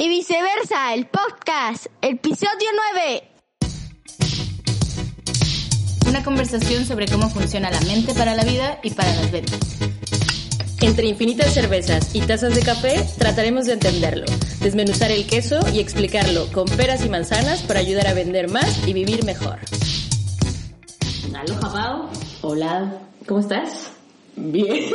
[0.00, 3.22] y viceversa, el podcast, episodio 9.
[6.08, 9.60] Una conversación sobre cómo funciona la mente para la vida y para las ventas.
[10.80, 14.24] Entre infinitas cervezas y tazas de café, trataremos de entenderlo,
[14.62, 18.94] desmenuzar el queso y explicarlo con peras y manzanas para ayudar a vender más y
[18.94, 19.58] vivir mejor.
[21.34, 22.08] Aloha, Pau.
[22.40, 23.90] Hola, ¿Cómo estás?
[24.34, 24.94] bien.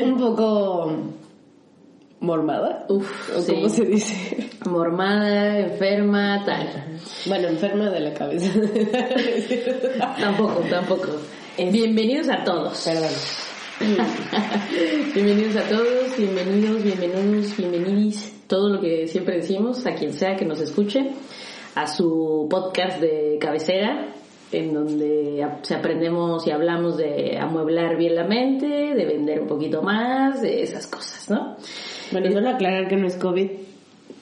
[0.04, 1.27] Un poco
[2.20, 2.86] mormada.
[2.88, 3.52] Uf, ¿O sí.
[3.54, 4.50] cómo se dice?
[4.68, 6.68] Mormada, enferma, tal.
[7.26, 8.50] Bueno, enferma de la cabeza.
[10.20, 11.08] Tampoco, tampoco.
[11.56, 12.80] Es- Bienvenidos a todos.
[12.84, 13.10] Perdón.
[15.14, 20.44] Bienvenidos a todos, bienvenidos, bienvenidos, bienvenidis, todo lo que siempre decimos, a quien sea que
[20.44, 21.12] nos escuche,
[21.76, 24.08] a su podcast de cabecera,
[24.50, 29.80] en donde se aprendemos y hablamos de amueblar bien la mente, de vender un poquito
[29.82, 31.56] más, de esas cosas, ¿no?
[32.12, 33.50] Bueno, solo aclarar que no es COVID.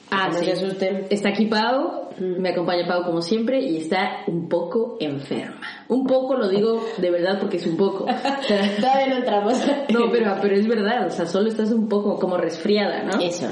[0.09, 0.45] Ah, No sí.
[0.45, 1.07] se asusten.
[1.09, 5.59] Está aquí Pau, me acompaña Pau como siempre y está un poco enferma.
[5.89, 8.05] Un poco lo digo de verdad porque es un poco.
[8.79, 9.53] Todavía no entramos.
[9.89, 13.19] No, pero, pero es verdad, o sea, solo estás un poco como resfriada, ¿no?
[13.19, 13.47] Eso.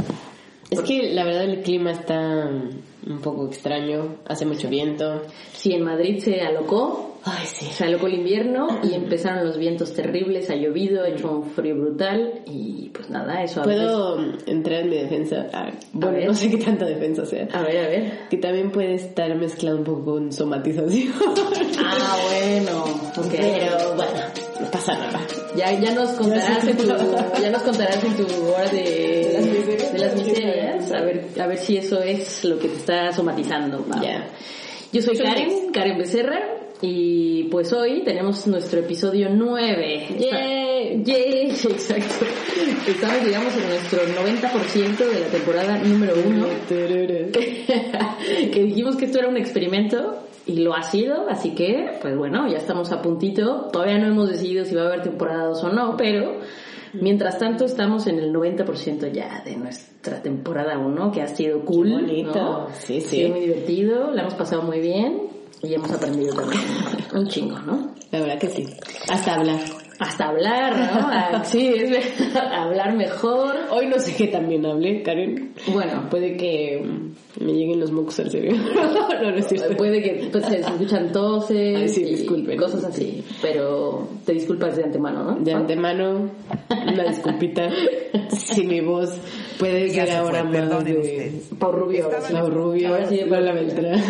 [0.70, 2.50] Es que la verdad el clima está
[3.08, 4.18] un poco extraño.
[4.28, 5.22] Hace mucho viento.
[5.54, 7.66] Sí, en Madrid se alocó, Ay, sí.
[7.66, 11.76] se alocó el invierno y empezaron los vientos terribles, ha llovido, ha hecho un frío
[11.76, 13.84] brutal y pues nada, eso a veces...
[13.84, 15.48] ¿Puedo entrar en mi defensa?
[15.54, 17.48] Ah, bueno, no sé qué tanta defensa sea.
[17.54, 18.14] A ver, a ver.
[18.30, 21.14] Que también puede estar mezclado un poco con somatización.
[21.78, 22.84] Ah, bueno.
[23.32, 24.22] Pero bueno,
[24.60, 25.20] no pasa nada.
[25.56, 29.94] Ya, ya nos contarás en tu, ya nos contarás en tu hora de, Las miserias.
[29.94, 33.86] de las miserias, a ver, a ver si eso es lo que te está somatizando.
[34.02, 34.28] Ya.
[34.92, 36.40] Yo soy Karen, Karen Becerra,
[36.82, 40.08] y pues hoy tenemos nuestro episodio 9.
[40.20, 41.04] ¡Yay!
[41.04, 41.50] ¡Yay!
[41.52, 42.26] Exacto.
[42.88, 46.48] Estamos, digamos, en nuestro 90% de la temporada número 1.
[48.52, 52.48] que dijimos que esto era un experimento y lo ha sido, así que, pues bueno,
[52.48, 53.68] ya estamos a puntito.
[53.72, 56.40] Todavía no hemos decidido si va a haber temporada 2 o no, pero
[56.94, 61.88] mientras tanto estamos en el 90% ya de nuestra temporada 1, que ha sido cool.
[61.88, 62.36] Qué bonito.
[62.36, 62.68] ¿no?
[62.74, 63.08] Sí, Ha sí.
[63.18, 65.24] sido muy divertido, la hemos pasado muy bien
[65.64, 66.62] y hemos aprendido también
[67.14, 67.92] un chingo, ¿no?
[68.12, 68.66] La verdad que sí.
[69.10, 69.60] Hasta hablar.
[70.00, 71.08] Hasta hablar, ¿no?
[71.10, 71.90] Ah, Sí, es
[72.20, 73.56] verdad, hablar mejor.
[73.72, 75.54] Hoy no sé qué también hablé, Karen.
[75.68, 78.58] Bueno, Puede que mm, me lleguen los mocos al cerebro.
[79.22, 79.76] no, no es cierto.
[79.78, 82.58] Puede que pues, se escuchan toses Ay, sí, y disculpen.
[82.58, 85.36] cosas así, pero te disculpas de antemano, ¿no?
[85.40, 86.30] De antemano,
[86.70, 87.70] una disculpita.
[88.30, 89.18] si mi voz
[89.60, 91.50] puede Ya ser se ahora fue, más de ustedes.
[91.60, 92.06] Pau Rubio.
[92.06, 92.34] ahora sí.
[92.34, 94.02] Pau Rubio, Ahora sí, Lola Beltrán,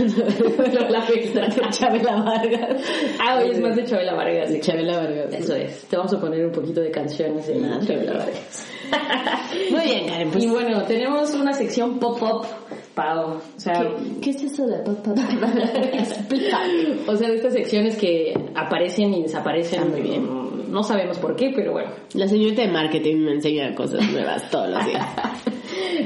[0.73, 1.69] Lola Beltrán.
[1.71, 2.81] Chabela Vargas.
[3.19, 4.49] Ah, hoy es más de Chabela Vargas.
[4.51, 4.59] sí.
[4.61, 5.33] Chabela Vargas.
[5.33, 5.74] Eso es.
[5.89, 8.67] Te vamos a poner un poquito de canciones de Vargas.
[9.71, 10.31] Muy bien, Karen.
[10.31, 12.45] Pues, Y bueno, tenemos una sección pop-up,
[12.93, 13.37] Pau.
[13.37, 15.17] O sea, ¿qué, qué es eso de pop pop?
[15.93, 16.59] Explica.
[17.07, 19.81] O sea, de estas secciones que aparecen y desaparecen.
[19.81, 20.45] Ah, muy bien.
[20.71, 21.91] No sabemos por qué, pero bueno.
[22.13, 25.05] La señorita de marketing me enseña cosas nuevas todos los días.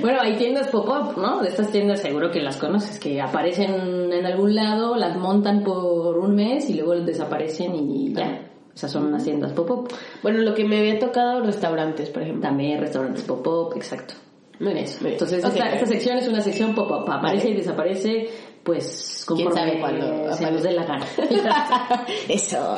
[0.02, 1.42] Bueno, hay tiendas pop-up, ¿no?
[1.42, 6.18] De estas tiendas seguro que las conoces, que aparecen en algún lado, las montan por
[6.18, 8.49] un mes y luego desaparecen y ya.
[8.80, 9.90] Esas son unas tiendas pop-up.
[10.24, 12.44] Bueno, lo que me había tocado restaurantes, por ejemplo.
[12.44, 14.14] También restaurantes pop-up, exacto.
[14.62, 15.14] Muy bien, muy bien.
[15.16, 17.12] Entonces, Ok, esta, esta sección es una sección pop-up.
[17.12, 17.50] Aparece Vale.
[17.50, 18.30] y desaparece,
[18.64, 21.06] pues, ¿Quién conforme sabe cuándo se nos dé la gana.
[22.30, 22.78] Eso.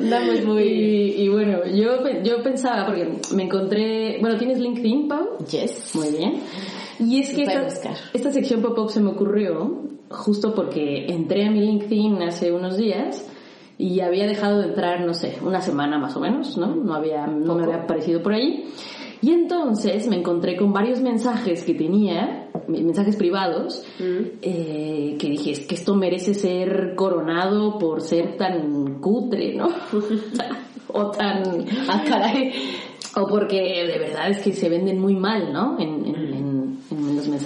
[0.00, 0.64] Andamos muy...
[0.64, 4.18] y, y bueno, yo, yo pensaba, porque me encontré...
[4.20, 5.38] Bueno, ¿tienes LinkedIn, Pau?
[5.48, 5.94] Yes.
[5.94, 6.40] Muy bien.
[6.98, 9.80] Y es que esta, esta sección pop-up se me ocurrió
[10.10, 13.30] justo porque entré a mi LinkedIn hace unos días
[13.78, 16.74] y había dejado de entrar, no sé, una semana más o menos, ¿no?
[16.74, 18.66] No, había, no me había aparecido por ahí.
[19.22, 23.82] Y entonces me encontré con varios mensajes que tenía, mensajes privados,
[24.42, 29.68] eh, que dije, es que esto merece ser coronado por ser tan cutre, ¿no?
[30.88, 31.42] o tan...
[31.88, 32.52] Ah, caray.
[33.16, 35.78] O porque de verdad es que se venden muy mal, ¿no?
[35.78, 36.23] En, en-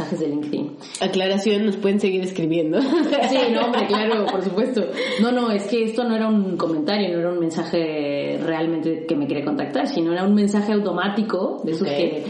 [0.08, 0.76] mensajes de LinkedIn.
[1.00, 2.80] Aclaración, nos pueden seguir escribiendo.
[2.80, 4.86] Sí, no, hombre, claro, por supuesto.
[5.20, 9.16] No, no, es que esto no era un comentario, no era un mensaje realmente que
[9.16, 11.94] me quería contactar, sino era un mensaje automático de esos Ok.
[11.94, 12.24] que,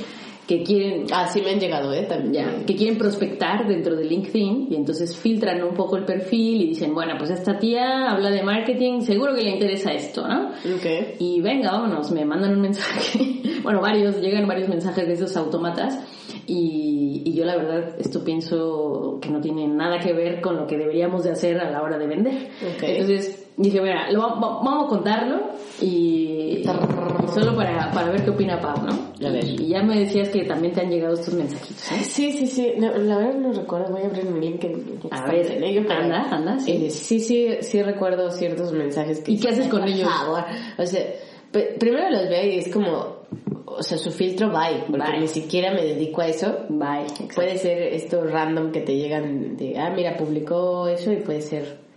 [0.49, 2.05] que quieren Ah, sí me han llegado, ¿eh?
[2.09, 2.33] También.
[2.33, 6.67] ya, que quieren prospectar dentro de LinkedIn y entonces filtran un poco el perfil y
[6.69, 10.49] dicen, bueno, pues esta tía habla de marketing, seguro que le interesa esto, ¿no?
[10.49, 11.17] Ok.
[11.19, 15.99] Y venga, vámonos, me mandan un mensaje, bueno, varios, llegan varios mensajes de esos autómatas
[16.47, 20.67] y, y yo la verdad esto pienso que no tiene nada que ver con lo
[20.67, 22.49] que deberíamos de hacer a la hora de vender.
[22.75, 22.83] Ok.
[22.85, 25.41] Entonces dije, mira, lo, va- va- vamos a contarlo
[25.83, 26.63] y,
[27.35, 29.09] solo para, para ver qué opina Pau, ¿no?
[29.21, 31.83] Y ya me decías que también te han llegado estos mensajitos.
[31.83, 32.73] Sí, sí, sí.
[32.79, 33.93] La verdad no recuerdo.
[33.93, 34.65] Voy a abrir mi link.
[34.65, 36.91] en- ya A ver, en ello, anda, anda, sí.
[36.91, 39.33] Sí, sí, sí recuerdo ciertos mensajes que...
[39.33, 40.09] ¿Y qué haces con ellos?
[40.09, 40.45] favor.
[40.79, 41.03] O sea,
[41.79, 43.19] primero los veo y es como...
[43.67, 44.85] O sea, su filtro bye.
[44.91, 46.65] Porque ni siquiera me dedico a eso.
[46.69, 47.07] Bye.
[47.35, 49.79] Puede ser esto random que te llegan de...
[49.79, 51.88] Ah, mira, publicó eso y puede ser...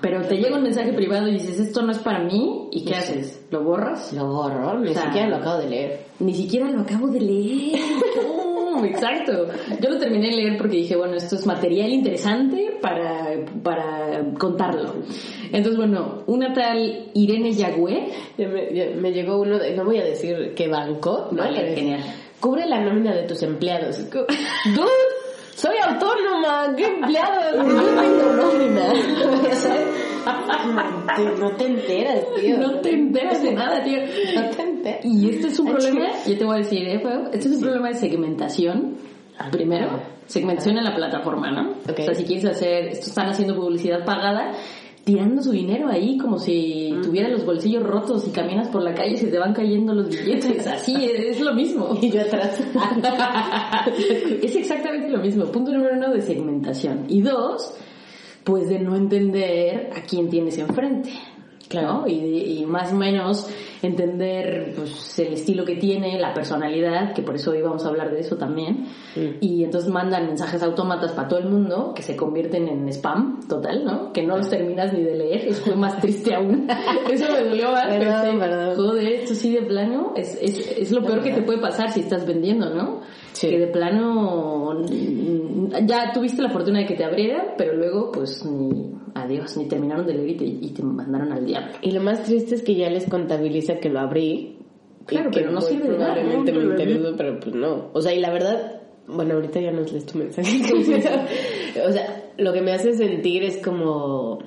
[0.00, 2.94] Pero te llega un mensaje privado y dices, esto no es para mí, ¿y qué
[2.94, 2.98] Sí.
[3.00, 3.44] haces?
[3.50, 4.12] ¿Lo borras?
[4.12, 4.78] Lo borro.
[4.78, 6.00] Ni O sea, siquiera lo acabo de leer.
[6.20, 7.78] Ni siquiera lo acabo de leer.
[8.70, 9.48] No, exacto.
[9.82, 13.30] Yo lo terminé de leer porque dije, bueno, esto es material interesante para,
[13.64, 14.94] para contarlo.
[15.50, 18.06] Entonces, bueno, una tal Irene Yagüe.
[18.38, 19.74] Ya me, ya me llegó uno de...
[19.74, 21.28] No voy a decir qué banco.
[21.32, 21.42] ¿no?
[21.42, 22.00] Vale, genial.
[22.38, 24.08] Cubre la nómina de tus empleados.
[24.10, 24.28] Dude,
[25.60, 26.74] soy autónoma.
[26.76, 27.66] ¿Qué empleados?
[27.66, 28.92] No tengo nómina.
[31.38, 32.58] No te enteras, tío.
[32.58, 33.98] No te enteras de nada, tío.
[34.00, 35.04] No te enteras.
[35.04, 37.02] Y este es un problema, yo te voy a decir, ¿eh?
[37.32, 38.96] Este es un problema de segmentación.
[39.50, 41.70] Primero, segmentación en la plataforma, ¿no?
[41.88, 41.98] Ok.
[41.98, 44.52] O sea, si quieres hacer, esto están haciendo publicidad pagada,
[45.04, 49.14] tirando su dinero ahí como si tuviera los bolsillos rotos y caminas por la calle
[49.14, 50.66] y se te van cayendo los billetes.
[50.66, 51.88] Así es, es lo mismo.
[52.00, 52.60] Y yo atrás.
[54.42, 55.44] es exactamente lo mismo.
[55.46, 57.04] Punto número uno de segmentación.
[57.08, 57.74] Y dos,
[58.44, 61.10] pues de no entender a quién tienes enfrente.
[61.70, 62.02] Claro.
[62.08, 63.48] Y, y más o menos
[63.80, 68.10] entender pues, el estilo que tiene, la personalidad, que por eso hoy vamos a hablar
[68.10, 68.88] de eso también.
[69.14, 69.36] Mm.
[69.40, 73.84] Y entonces mandan mensajes autómatas para todo el mundo que se convierten en spam total,
[73.84, 74.12] ¿no?
[74.12, 76.68] Que no los terminas ni de leer, eso fue más triste aún.
[77.08, 77.86] eso me dolió más.
[77.86, 78.76] Perdón, pensé, perdón.
[78.76, 82.00] Joder, esto sí de plano es, es, es lo peor que te puede pasar si
[82.00, 83.02] estás vendiendo, ¿no?
[83.32, 83.48] Sí.
[83.48, 84.82] Que de plano
[85.86, 90.06] ya tuviste la fortuna de que te abrieran, pero luego pues ni adiós, ni terminaron
[90.06, 91.72] de leer y te, y te mandaron al diablo.
[91.82, 94.56] Y lo más triste es que ya les contabiliza que lo abrí.
[95.06, 96.60] Claro, pero no sirve de nada, Probablemente ¿no?
[96.60, 97.90] me interesó, pero pues no.
[97.92, 100.60] O sea, y la verdad, bueno, ahorita ya nos lees tu mensaje.
[101.86, 104.38] o sea, lo que me hace sentir es como.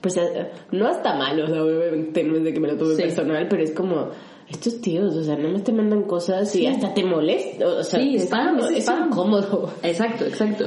[0.00, 3.02] Pues eh, no está mal, o sea, obviamente no es de que me lo Sí.
[3.02, 4.08] personal, pero es como.
[4.52, 7.66] Estos tíos, o sea, nada más te mandan cosas y hasta te molesta.
[7.66, 9.72] O sea, Sí, es spam, es es incómodo.
[9.82, 10.66] Exacto, exacto.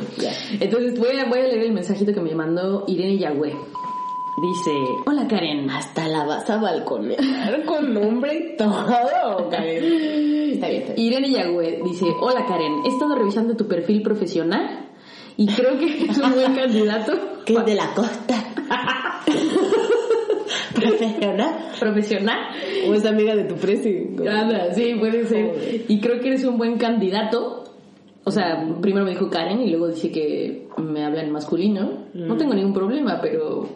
[0.59, 3.55] Entonces voy a, voy a leer el mensajito que me mandó Irene Yagüe.
[4.41, 4.71] Dice,
[5.05, 5.69] hola Karen.
[5.69, 9.83] Hasta la vas a balconear con nombre y todo, Karen.
[10.53, 10.93] Está bien, está bien.
[10.97, 14.89] Irene Yagüe dice, hola Karen, he estado revisando tu perfil profesional
[15.37, 17.13] y creo que es un buen candidato
[17.45, 18.35] Que es de la costa.
[20.89, 21.55] Profesional.
[21.79, 22.39] profesional.
[22.87, 24.15] O es amiga de tu presi.
[24.27, 25.47] Anda, sí, puede ser.
[25.47, 25.81] Joder.
[25.87, 27.64] Y creo que eres un buen candidato.
[28.27, 32.07] O sea, primero me dijo Karen y luego dice que me habla en masculino.
[32.15, 33.69] No tengo ningún problema, pero...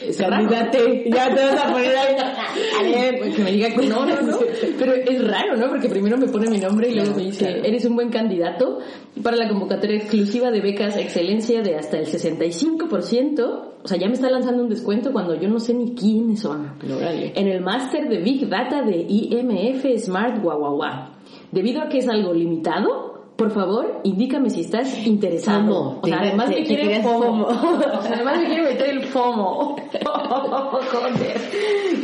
[0.00, 0.16] es.
[0.16, 1.10] Candidate.
[1.10, 2.16] Ya te vas a poner ahí.
[3.18, 4.38] Pues que me diga que no, no, no.
[4.78, 5.68] Pero es raro, ¿no?
[5.68, 7.64] Porque primero me pone mi nombre y luego me dice, claro.
[7.64, 8.78] eres un buen candidato
[9.22, 13.40] para la convocatoria exclusiva de becas excelencia de hasta el 65%.
[13.82, 16.74] O sea, ya me está lanzando un descuento cuando yo no sé ni quiénes son.
[16.84, 17.32] Órale.
[17.34, 21.12] En el máster de Big Data de IMF Smart Guaguaguá.
[21.50, 25.60] Debido a que es algo limitado, por favor, indícame si estás interesado.
[25.60, 26.00] FOMO.
[26.02, 27.02] O sea, Te- además te- me quiere.
[27.02, 27.46] FOMO.
[27.46, 29.76] O sea, además me quiere meter el FOMO.
[30.06, 31.40] Joder.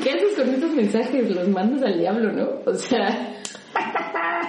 [0.03, 1.31] ¿Qué haces con estos mensajes?
[1.35, 2.49] Los mandas al diablo, ¿no?
[2.71, 3.37] O sea...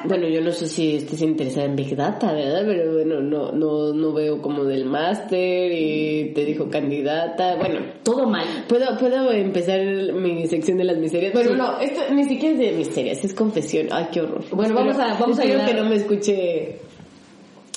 [0.05, 2.63] Bueno, yo no sé si estés interesada en Big Data, ¿verdad?
[2.65, 7.55] Pero bueno, no, no, no veo como del máster y te dijo candidata.
[7.55, 8.45] Bueno, Todo mal.
[8.67, 9.79] ¿Puedo, ¿Puedo empezar
[10.13, 11.31] mi sección de las miserias?
[11.33, 11.55] Bueno, Sí.
[11.57, 13.87] no, esto ni siquiera es de miserias, es confesión.
[13.91, 14.43] Ay, qué horror.
[14.51, 15.67] Bueno, vamos a- vamos a ayudar.
[15.67, 16.79] que no me escuche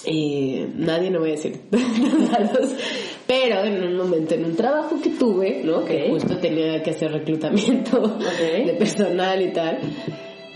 [0.04, 1.60] eh, nadie, no voy a decir.
[3.26, 5.84] Pero en un momento, en un trabajo que tuve, ¿no?
[5.84, 9.78] Que justo tenía que hacer reclutamiento de personal y tal,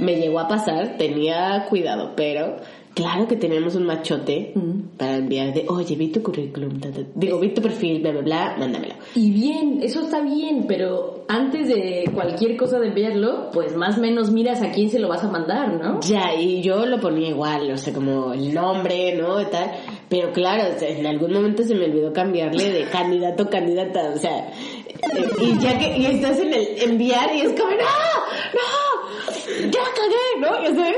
[0.01, 2.57] me llegó a pasar, tenía cuidado, pero
[2.95, 4.97] claro que teníamos un machote Mm.
[4.99, 8.21] para enviar de, oye, vi tu currículum, ta, ta, digo, vi tu perfil, bla, bla,
[8.23, 8.95] bla, mándamelo.
[9.15, 14.01] Y bien, eso está bien, pero antes de cualquier cosa de enviarlo, pues más o
[14.01, 16.01] menos miras a quién se lo vas a mandar, ¿no?
[16.01, 19.41] Ya, y yo lo ponía igual, o sea, como el nombre, ¿no?
[19.41, 19.71] Y tal.
[20.09, 24.13] Pero claro, o sea, en algún momento se me olvidó cambiarle de candidato a candidata,
[24.15, 27.77] o sea, eh, y ya que y estás en el enviar y es como, ¡no!
[27.77, 28.90] ¡No!
[29.71, 30.41] ¡Ya cagué!
[30.41, 30.63] ¿No?
[30.63, 30.97] Ya sabes.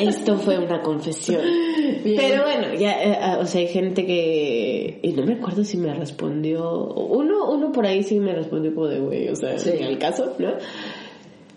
[0.00, 1.40] Esto fue una confesión.
[2.04, 5.00] Pero bueno, ya, eh, ah, o sea, hay gente que...
[5.02, 6.84] Y no me acuerdo si me respondió...
[6.94, 9.70] Uno, uno por ahí sí me respondió como de, güey, o sea, Sí.
[9.82, 10.52] al caso, ¿no?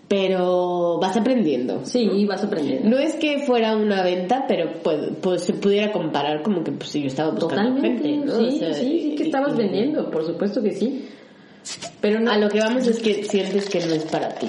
[0.08, 1.86] pero vas aprendiendo.
[1.86, 2.86] Sí, vas aprendiendo.
[2.90, 6.90] No es que fuera una venta, pero pues, pues se pudiera comparar como que pues
[6.90, 8.06] si yo estaba buscando Totalmente.
[8.10, 8.38] gente, ¿no?
[8.38, 11.06] Sí, O sea, sí, sí que estabas y- vendiendo, por supuesto que sí.
[12.00, 14.48] Pero no, A lo que vamos es que sientes que no es para ti.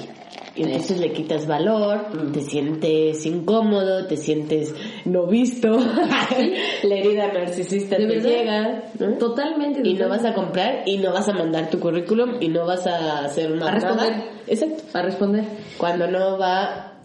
[0.56, 4.72] Y entonces le quitas valor, te sientes incómodo, te sientes
[5.04, 5.68] no visto,
[6.84, 9.18] la herida narcisista te verdad, llega, ¿no?
[9.18, 9.80] totalmente.
[9.82, 12.86] Y no vas a comprar y no vas a mandar tu currículum y no vas
[12.86, 14.10] a hacer una A responder.
[14.12, 14.30] nada.
[14.46, 14.82] Exacto.
[14.96, 15.44] a responder
[15.76, 17.00] Cuando no va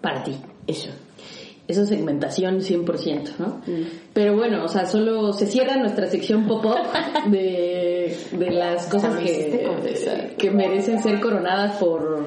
[0.00, 0.36] para ti.
[0.68, 0.90] eso.
[1.68, 3.62] Eso es segmentación 100%, ¿no?
[3.66, 3.86] Mm.
[4.12, 6.76] Pero bueno, o sea, solo se cierra nuestra sección pop-up
[7.30, 12.26] de, de las cosas que, que merecen ser coronadas por...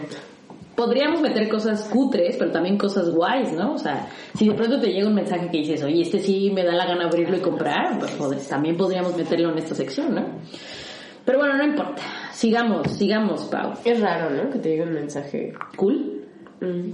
[0.76, 3.74] Podríamos meter cosas cutres, pero también cosas guays, ¿no?
[3.74, 6.66] O sea, si de pronto te llega un mensaje que dices, oye, este sí me
[6.66, 10.26] da la gana abrirlo y comprar, pues joder, también podríamos meterlo en esta sección, ¿no?
[11.26, 12.02] Pero bueno, no importa.
[12.34, 13.74] Sigamos, sigamos, Pau.
[13.86, 14.50] Es raro, ¿no?
[14.50, 15.54] Que te llegue un mensaje.
[15.78, 16.26] ¿Cool?
[16.60, 16.92] Mm.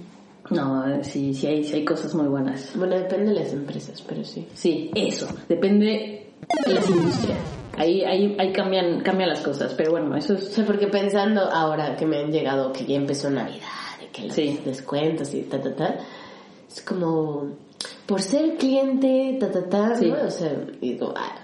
[0.49, 2.71] No, sí, sí hay, sí hay cosas muy buenas.
[2.75, 4.47] Bueno, depende de las empresas, pero sí.
[4.53, 5.27] Sí, eso.
[5.47, 6.27] Depende
[6.65, 7.37] de las industrias.
[7.77, 9.73] Ahí, ahí, ahí cambian, cambian las cosas.
[9.75, 10.49] Pero bueno, eso O es...
[10.49, 13.61] sea, porque pensando ahora que me han llegado, que ya empezó Navidad,
[14.03, 14.59] y que los Sí.
[14.65, 15.95] descuentos y ta, ta, ta,
[16.69, 17.47] es como,
[18.05, 20.09] por ser cliente, ta, ta, ta, Sí.
[20.09, 20.27] ¿no?
[20.27, 21.35] O sea, digo, ah,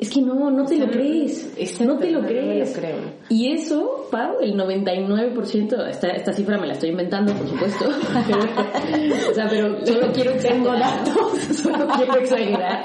[0.00, 1.52] Es que no, no te lo crees.
[1.80, 2.74] no te lo no lo crees.
[2.74, 2.96] creo.
[3.28, 7.84] Y eso, Pau, el 99%, esta, esta cifra me la estoy inventando, por supuesto.
[9.30, 12.82] o sea, pero solo quiero datos, solo quiero exagerar.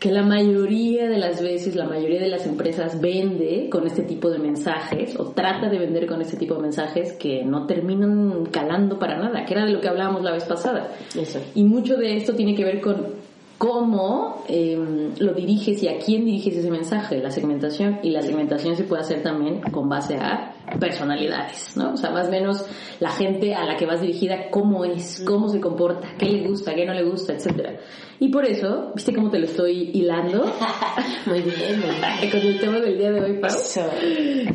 [0.00, 4.30] Que la mayoría de las veces, la mayoría de las empresas vende con este tipo
[4.30, 8.98] de mensajes o trata de vender con este tipo de mensajes que no terminan calando
[8.98, 10.90] para nada, que era de lo que hablábamos la vez pasada.
[11.14, 11.40] eso.
[11.54, 13.23] Y mucho de esto tiene que ver con
[13.58, 18.00] cómo eh, lo diriges y a quién diriges ese mensaje, la segmentación.
[18.02, 21.92] Y la segmentación se puede hacer también con base a personalidades, ¿no?
[21.92, 22.64] O sea, más o menos
[23.00, 26.74] la gente a la que vas dirigida, cómo es, cómo se comporta, qué le gusta,
[26.74, 27.76] qué no le gusta, etcétera.
[28.20, 30.44] Y por eso, ¿viste cómo te lo estoy hilando?
[31.26, 32.30] Muy bien, muy bien.
[32.30, 33.50] con el tema del día de hoy, Pau.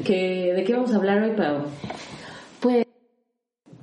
[0.03, 1.65] Que, ¿De qué vamos a hablar hoy, Pau?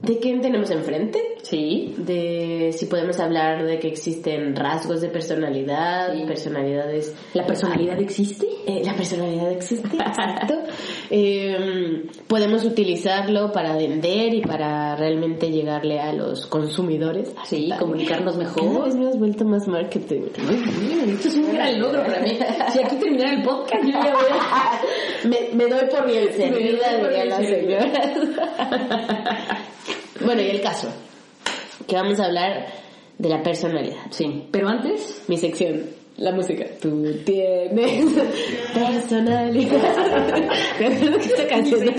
[0.02, 1.20] ¿De quién tenemos enfrente?
[1.42, 1.94] Sí.
[1.98, 6.24] De si podemos hablar de que existen rasgos de personalidad, Sí.
[6.26, 8.46] personalidades ¿La personalidad existe?
[8.66, 10.54] Eh, la personalidad existe, exacto.
[11.08, 17.32] Eh, podemos utilizarlo para vender y para realmente llegarle a los consumidores.
[17.44, 18.84] Sí, comunicarnos Cada mejor.
[18.86, 20.22] vez me has vuelto más marketing.
[20.44, 22.30] Muy bien, esto es un gran logro para mí.
[22.72, 24.80] Si aquí terminara el podcast, yo ya voy a...
[25.28, 27.92] Me, me doy por bien servida, bien las señoras.
[30.24, 30.88] bueno, y el caso,
[31.86, 32.66] que vamos a hablar
[33.18, 34.10] de la personalidad.
[34.10, 35.24] Sí, pero antes...
[35.28, 36.66] Mi sección, la música.
[36.80, 38.12] Tú tienes
[38.74, 39.96] personalidad.
[40.80, 41.94] Me acuerdo que esta canción...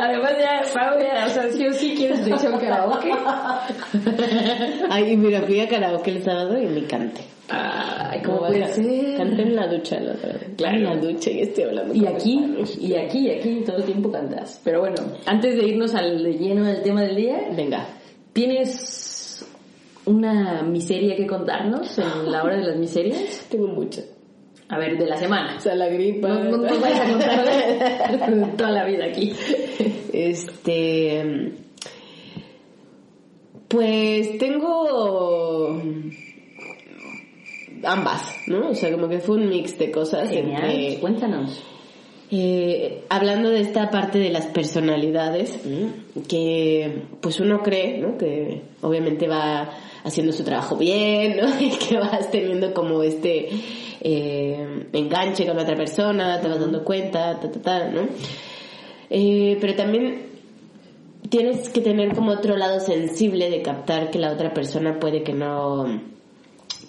[0.00, 3.12] Además ya, Pau, ya, o sea, sí o sí quieres sección karaoke.
[4.90, 7.22] Ay, y mira, fui a karaoke el sábado y me canté.
[7.54, 9.16] Ay, ¿cómo puede ser?
[9.16, 10.48] Canté en la ducha la otra vez.
[10.56, 10.76] Claro.
[10.76, 11.94] En la ducha y estoy hablando.
[11.94, 12.40] Y aquí,
[12.80, 14.60] y aquí, y aquí, todo el tiempo cantas.
[14.64, 17.86] Pero bueno, antes de irnos al de lleno del tema del día, Venga.
[18.32, 19.46] ¿tienes
[20.06, 23.46] una miseria que contarnos en la hora de las miserias?
[23.50, 24.02] Tengo mucho.
[24.68, 25.56] A ver, de la semana.
[25.58, 26.28] O sea, la gripa.
[26.28, 29.32] No, no nos vayas a contar toda la vida aquí.
[30.12, 31.52] Este.
[33.68, 35.78] Pues tengo.
[37.84, 38.70] Ambas, ¿no?
[38.70, 40.28] O sea, como que fue un mix de cosas.
[40.28, 41.62] Genial, entre- cuéntanos.
[42.30, 45.58] Eh, hablando de esta parte de las personalidades,
[46.28, 48.16] que pues uno cree, ¿no?
[48.16, 49.68] Que obviamente va
[50.04, 51.48] haciendo su trabajo bien, ¿no?
[51.60, 53.50] Y que vas teniendo como este
[54.00, 58.08] eh, enganche con otra persona, te vas dando cuenta, ta, ta, ta, ¿no?
[59.10, 60.22] Eh, pero también
[61.28, 65.34] tienes que tener como otro lado sensible de captar que la otra persona puede que
[65.34, 66.00] no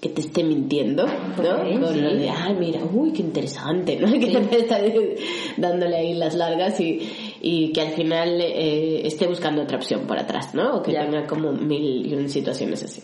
[0.03, 1.33] que te esté mintiendo, ¿no?
[1.79, 2.01] Con sí.
[2.01, 4.11] lo de, ay, mira, uy, qué interesante, ¿no?
[4.19, 4.77] Que te está
[5.55, 6.99] dándole ahí las largas y,
[7.41, 10.75] y que al final eh, esté buscando otra opción por atrás, ¿no?
[10.75, 11.05] O que Ya.
[11.05, 13.01] tenga como mil y un situaciones así.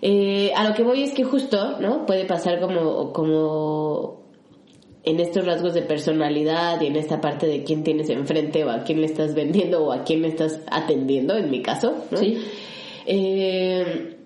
[0.00, 2.06] Eh, a lo que voy es que justo, ¿no?
[2.06, 4.22] Puede pasar como, como
[5.04, 8.84] en estos rasgos de personalidad y en esta parte de quién tienes enfrente o a
[8.84, 12.16] quién le estás vendiendo o a quién le estás atendiendo, en mi caso, ¿no?
[12.16, 12.38] Sí.
[13.04, 14.16] Eh,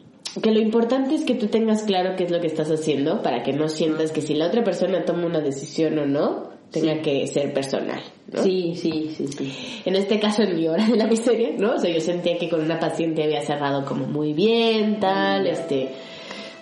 [0.43, 3.43] que lo importante es que tú tengas claro qué es lo que estás haciendo para
[3.43, 7.01] que no sientas que si la otra persona toma una decisión o no, tenga Sí.
[7.03, 8.01] que ser personal,
[8.33, 8.43] ¿no?
[8.43, 9.53] Sí, sí, sí, sí.
[9.85, 11.75] En este caso, en mi hora de la miseria, ¿no?
[11.75, 15.91] O sea, yo sentía que con una paciente había cerrado como muy bien, tal, este,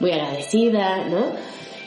[0.01, 1.25] muy agradecida, ¿no?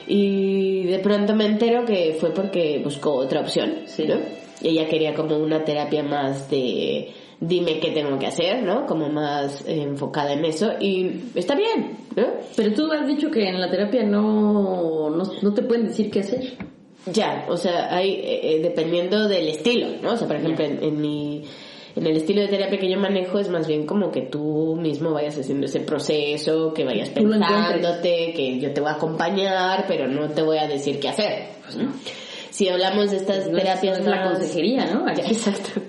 [0.08, 4.06] Y de pronto me entero que fue porque buscó otra opción, Sí.
[4.08, 4.16] ¿no?
[4.62, 8.86] Y ella quería como una terapia más de, dime qué tengo que hacer, ¿no?
[8.86, 12.26] Como más eh, enfocada en eso y está bien, ¿no?
[12.56, 16.20] Pero tú has dicho que en la terapia no, no, no te pueden decir qué
[16.22, 16.58] hacer.
[17.12, 20.14] Ya, o sea, hay, eh, eh, dependiendo del estilo, ¿no?
[20.14, 21.44] O sea, por ejemplo, en, en mi
[21.96, 25.12] en el estilo de terapia que yo manejo es más bien como que tú mismo
[25.14, 30.30] vayas haciendo ese proceso, que vayas pensándote, que yo te voy a acompañar, pero no
[30.30, 31.44] te voy a decir qué hacer.
[31.64, 31.94] pues, ¿no?
[32.50, 35.06] Si hablamos de estas No terapias es la más- consejería, ¿no?
[35.16, 35.82] Ya, exacto.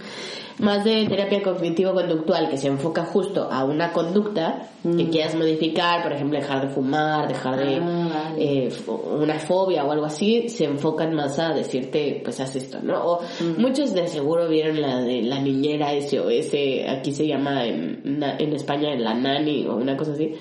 [0.58, 6.12] Más de terapia cognitivo-conductual que se enfoca justo a una conducta que quieras modificar, por
[6.12, 7.76] ejemplo, dejar de fumar, dejar de
[8.16, 12.78] Ah, eh, una fobia o algo así, se enfocan más a decirte, pues haz esto,
[12.82, 13.04] ¿no?
[13.04, 13.20] O
[13.58, 16.54] muchos de seguro vieron la de la niñera SOS,
[16.88, 20.32] aquí se llama en, en España la nani o una cosa así,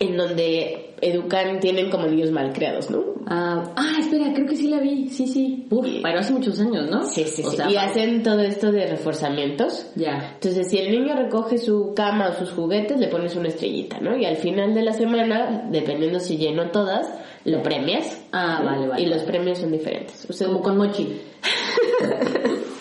[0.00, 3.02] en donde educan, tienen como niños malcriados, ¿no?
[3.26, 5.08] Ah, ah, espera, creo que sí la vi.
[5.08, 5.66] Sí, sí.
[5.70, 7.04] Uf, pero hace muchos años, ¿no?
[7.06, 7.56] Sí, sí, O sí.
[7.56, 9.86] sea, y hacen todo esto de reforzamientos.
[9.96, 10.32] Ya.
[10.34, 14.16] Entonces, si el niño recoge su cama o sus juguetes, le pones una estrellita, ¿no?
[14.16, 17.06] Y al final de la semana, dependiendo si llenó todas,
[17.44, 18.20] lo premias.
[18.32, 18.70] Ah, ¿no?
[18.70, 20.26] vale, vale, Y los premios son diferentes.
[20.28, 21.20] O sea, Como con Mochi.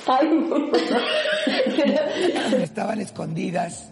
[2.61, 3.91] Estaban escondidas.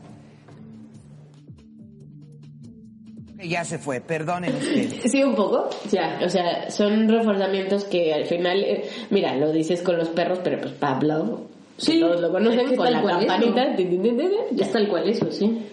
[3.44, 5.02] Ya se fue, perdonen ustedes.
[5.12, 5.70] Sí, un poco.
[5.92, 6.20] Ya.
[6.24, 10.60] O sea, son reforzamientos que al final, eh, mira, lo dices con los perros, pero
[10.62, 13.76] pues Pablo, Sí, todos lo es conocen, con tal la es, campanita.
[14.52, 15.66] Ya está el cual eso, sí.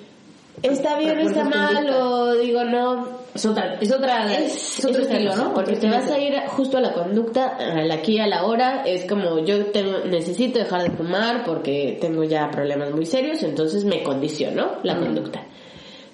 [0.63, 5.09] Está bien, está mal, o digo, no, Es otra, es otra, es, es otro es
[5.09, 5.55] estilo, ¿no?
[5.55, 8.83] Porque te vas a ir justo a la conducta, al aquí, a la hora.
[8.85, 13.85] Es como yo tengo, necesito dejar de fumar porque tengo ya problemas muy serios, entonces
[13.85, 15.45] me condiciono la conducta.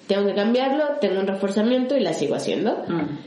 [0.07, 2.83] Tengo que cambiarlo, tengo un reforzamiento y la sigo haciendo.
[2.87, 3.17] Mm.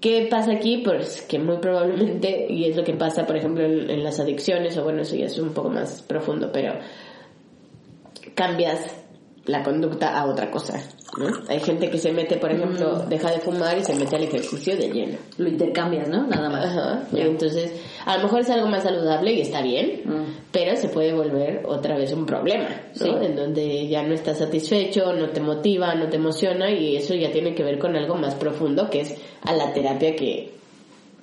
[0.00, 0.78] ¿Qué pasa aquí?
[0.84, 4.76] Pues que muy probablemente, y es lo que pasa, por ejemplo, en, en las adicciones,
[4.76, 6.74] o bueno, eso ya es un poco más profundo, pero
[8.34, 9.01] cambias
[9.46, 10.80] la conducta a otra cosa.
[11.18, 11.26] ¿no?
[11.48, 14.76] Hay gente que se mete, por ejemplo, deja de fumar y se mete al ejercicio
[14.76, 15.18] de lleno.
[15.36, 16.26] Lo intercambias, ¿no?
[16.26, 16.64] Nada más.
[16.66, 17.02] Ajá.
[17.12, 17.24] Ya.
[17.24, 17.72] Entonces,
[18.06, 20.24] a lo mejor es algo más saludable y está bien, Mm.
[20.52, 22.68] pero se puede volver otra vez un problema,
[22.98, 23.04] ¿no?
[23.04, 23.10] Sí.
[23.10, 27.30] En donde ya no estás satisfecho, no te motiva, no te emociona y eso ya
[27.30, 30.54] tiene que ver con algo más profundo que es a la terapia que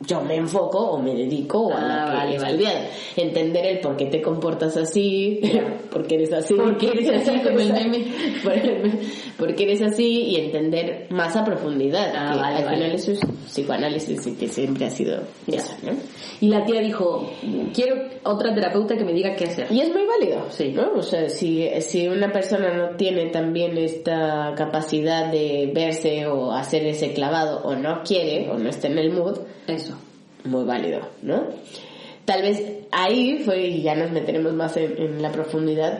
[0.02, 2.66] yo me enfoco o me dedico a la Ah, que vale.
[3.18, 5.40] Entender el por qué te comportas así,
[5.92, 6.54] por qué eres así.
[6.54, 8.06] ¿Por qué eres así, como el meme?
[9.38, 12.14] por, qué eres así y entender más a profundidad.
[12.16, 12.78] Ah, que vale, al vale.
[12.78, 15.92] final eso es psicoanálisis y que siempre ha sido eso, ¿no?
[16.42, 17.30] Y la tía dijo,
[17.74, 19.68] quiero otra terapeuta que me diga qué hacer.
[19.72, 20.72] Y es muy válido, Sí.
[20.74, 20.94] ¿no?
[20.96, 26.86] O sea, si, si una persona no tiene también esta capacidad de verse o hacer
[26.86, 29.89] ese clavado o no quiere o no está en el mood, Eso.
[30.46, 31.44] Muy válido, ¿no?
[32.26, 36.00] Tal vez ahí fue, y ya nos meteremos más en, en la profundidad,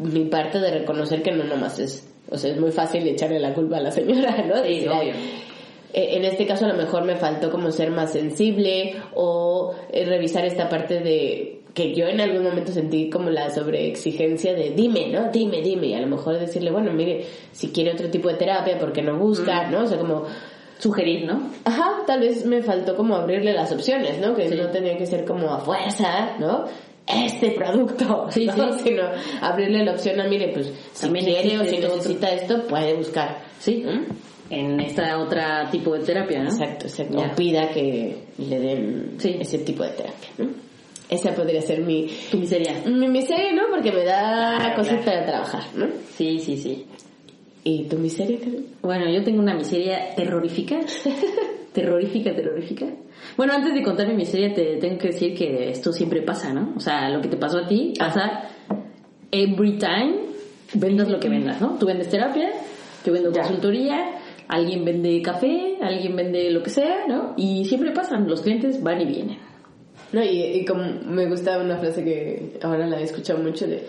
[0.00, 3.54] mi parte de reconocer que no nomás es, o sea, es muy fácil echarle la
[3.54, 4.56] culpa a la señora, ¿no?
[4.56, 4.98] Sí, Decir, obvio.
[5.00, 5.10] "Ay,
[5.94, 10.04] eh, en este caso a lo mejor me faltó como ser más sensible o eh,
[10.04, 15.08] revisar esta parte de que yo en algún momento sentí como la sobreexigencia de dime,
[15.08, 15.30] ¿no?
[15.30, 15.86] Dime, dime.
[15.88, 19.16] Y a lo mejor decirle, bueno, mire, si quiere otro tipo de terapia, porque no
[19.16, 19.84] busca, ¿no?
[19.84, 20.24] O sea, como,
[20.78, 21.50] Sugerir, ¿no?
[21.64, 24.34] ajá, tal vez me faltó como abrirle las opciones, ¿no?
[24.34, 24.54] Que Sí.
[24.56, 26.64] no tenía que ser como a fuerza, ¿no?
[27.06, 28.72] Este producto, Sí, ¿no?
[28.74, 28.80] sí.
[28.84, 29.02] Sino
[29.40, 32.94] abrirle la opción a, mire, pues, si También quiere o si esto necesita esto, puede
[32.94, 33.38] buscar.
[33.58, 33.84] Sí.
[33.84, 34.04] ¿Mm?
[34.50, 36.48] En esta otra tipo de terapia, ¿no?
[36.50, 37.18] Exacto, exacto.
[37.18, 37.32] Ya.
[37.32, 39.36] O pida que le den Sí.
[39.40, 40.48] ese tipo de terapia, ¿no?
[41.10, 42.74] Esa podría ser mi, Tu miseria.
[42.86, 43.62] mi miseria, ¿no?
[43.70, 45.04] Porque me da Claro, cosas claro.
[45.04, 45.86] para trabajar, ¿no?
[46.16, 46.86] Sí, sí, sí.
[47.68, 48.38] ¿Y tu miseria?
[48.80, 50.80] Bueno, yo tengo una miseria terrorífica.
[51.74, 52.86] terrorífica, terrorífica.
[53.36, 56.72] Bueno, antes de contar mi miseria, te tengo que decir que esto siempre pasa, ¿no?
[56.76, 58.48] O sea, lo que te pasó a ti pasa
[59.30, 60.14] every time,
[60.72, 61.76] vendas lo que vendas, ¿no?
[61.78, 62.48] Tú vendes terapia,
[63.04, 63.42] yo vendo Ya.
[63.42, 64.12] consultoría,
[64.48, 67.34] alguien vende café, alguien vende lo que sea, ¿no?
[67.36, 69.38] Y siempre pasan, los clientes van y vienen.
[70.10, 73.86] No, y, y como me gusta una frase que ahora la he escuchado mucho de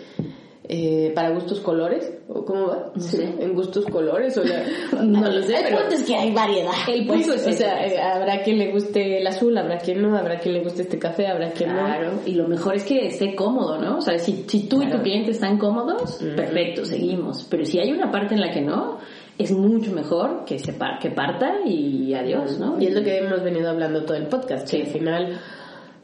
[0.72, 3.24] eh, para gustos colores, o cómo va, No Sí, sé.
[3.24, 4.62] en gustos colores, o la-
[5.04, 6.70] No lo sé, El pero- punto es que hay variedad.
[6.88, 10.00] El punto Pues, es o sea, eh, habrá quien le guste el azul, habrá quien
[10.00, 11.84] no, habrá quien le guste este café, habrá quien no.
[11.86, 13.98] Claro, y lo mejor es que esté cómodo, ¿no?
[13.98, 17.44] O sea, si, si tú y tu cliente están cómodos, perfecto, seguimos.
[17.50, 18.98] Pero si hay una parte en la que no,
[19.38, 22.80] es mucho mejor que se par- que parta y adiós, ¿no?
[22.80, 25.40] Y es lo que hemos venido hablando todo el podcast, que al final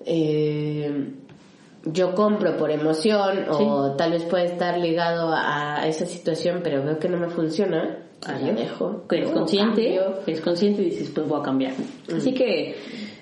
[0.05, 1.13] eh,
[1.87, 6.83] yo compro por emoción o tal vez puede estar ligado a, a esa situación, pero
[6.83, 8.57] veo que no me funciona, Adiós.
[8.57, 9.07] dejo.
[9.09, 11.73] Que eres consciente, eres consciente y dices, pues voy a cambiar.
[12.15, 12.75] Así que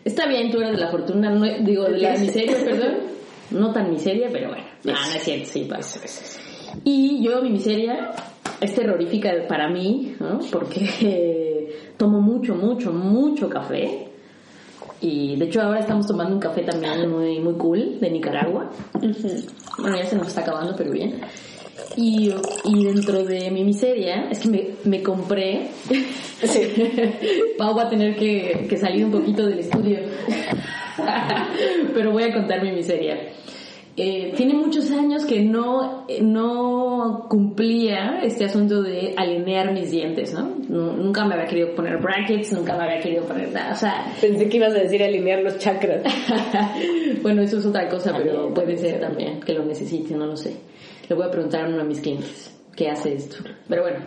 [0.04, 2.94] está bien, tú eres de la fortuna, no- digo, de la miseria, perdón.
[3.50, 4.64] No tan miseria, pero bueno.
[4.88, 6.00] Ah, no es cierto, sí, pasa.
[6.82, 8.10] Y yo, mi miseria
[8.60, 10.40] es terrorífica para mí, ¿no?
[10.50, 14.03] Porque eh, tomo mucho, mucho, mucho café.
[15.04, 18.70] Y de hecho ahora estamos tomando un café también muy, muy cool de Nicaragua.
[19.78, 21.20] Bueno, ya se nos está acabando, pero bien.
[21.94, 22.32] Y,
[22.64, 25.68] y dentro de mi miseria, es que me, me compré.
[27.58, 29.98] Pau va a tener que, que salir un poquito del estudio.
[31.94, 33.18] pero voy a contar mi miseria.
[33.96, 40.50] Eh, tiene muchos años que no, no cumplía este asunto de alinear mis dientes, ¿no?
[40.68, 44.04] Nu- Nunca me había querido poner brackets, nunca me había querido poner nada, o sea,
[44.20, 46.02] Pensé que ibas a decir alinear los chakras.
[47.22, 50.56] bueno, eso es otra cosa, pero puede ser también que lo necesite, no lo sé.
[51.08, 53.36] Le voy a preguntar a uno de mis clientes qué hace esto.
[53.68, 53.98] Pero bueno,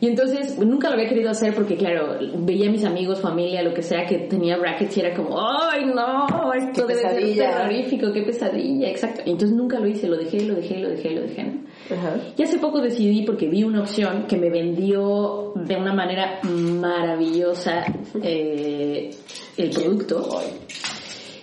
[0.00, 3.74] y entonces nunca lo había querido hacer porque, claro, veía a mis amigos, familia, lo
[3.74, 6.52] que sea, que tenía brackets y era como, ¡ay, no!
[6.52, 9.22] Esto Qué debe ser terrorífico, qué pesadilla, exacto.
[9.24, 11.62] Y entonces nunca lo hice, lo dejé, lo dejé, lo dejé, lo dejé, ¿no?
[11.90, 12.16] Ajá.
[12.36, 17.84] Y hace poco decidí, porque vi una opción que me vendió de una manera maravillosa
[18.22, 19.10] eh,
[19.56, 20.40] el producto,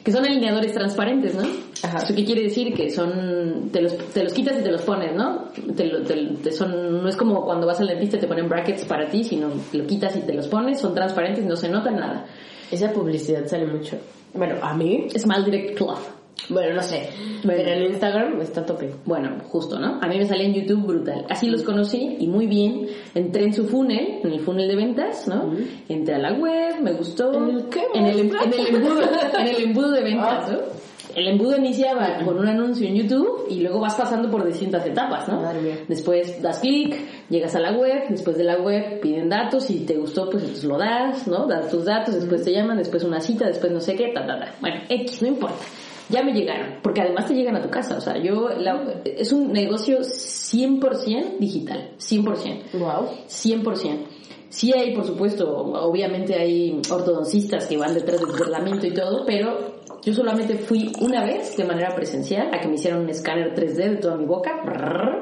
[0.03, 1.68] que son alineadores transparentes, ¿no?
[1.83, 1.97] Ajá.
[1.99, 2.73] ¿Eso qué quiere decir?
[2.73, 5.45] Que son, te los, te los quitas y te los pones, ¿no?
[5.75, 8.85] Te, te- te son, no es como cuando vas al dentista y te ponen brackets
[8.85, 12.25] para ti, sino lo quitas y te los pones, son transparentes, no se nota nada.
[12.71, 13.97] Esa publicidad sale mucho.
[14.33, 15.07] Bueno, a mí.
[15.17, 15.99] Smile Direct Cloth.
[16.49, 17.09] Bueno, no sé.
[17.43, 17.61] Bueno.
[17.65, 18.91] Pero en Instagram está tope.
[19.05, 19.99] Bueno, justo, ¿no?
[20.01, 21.25] A mí me salía en YouTube brutal.
[21.29, 22.87] Así los conocí y muy bien.
[23.13, 25.53] Entré en su funnel, en el funnel de ventas, ¿no?
[25.89, 27.33] Entré a la web, me gustó.
[27.33, 27.81] ¿En el qué?
[27.93, 29.01] En el, em- en el embudo,
[29.37, 30.57] en el embudo de ventas, ¿no?
[31.19, 35.27] El embudo iniciaba con un anuncio en YouTube y luego vas pasando por distintas etapas,
[35.27, 35.41] ¿no?
[35.41, 35.75] Madre mía.
[35.87, 36.95] Después das clic,
[37.29, 40.63] llegas a la web, después de la web piden datos y te gustó, pues entonces
[40.65, 41.45] lo das, ¿no?
[41.45, 44.39] Das tus datos, después te llaman, después una cita, después no sé qué, ta, ta,
[44.39, 44.53] ta.
[44.61, 45.57] Bueno, X, no importa.
[46.07, 49.31] Ya me llegaron, porque además te llegan a tu casa, o sea, yo, la- es
[49.33, 52.63] un negocio 100% digital, 100%.
[52.79, 53.09] Wow.
[53.27, 54.05] 100%.
[54.49, 59.78] Sí hay, por supuesto, obviamente hay ortodoncistas que van detrás del tratamiento y todo, pero
[60.03, 63.75] yo solamente fui una vez de manera presencial a que me hicieran un escáner 3D
[63.75, 64.51] de toda mi boca,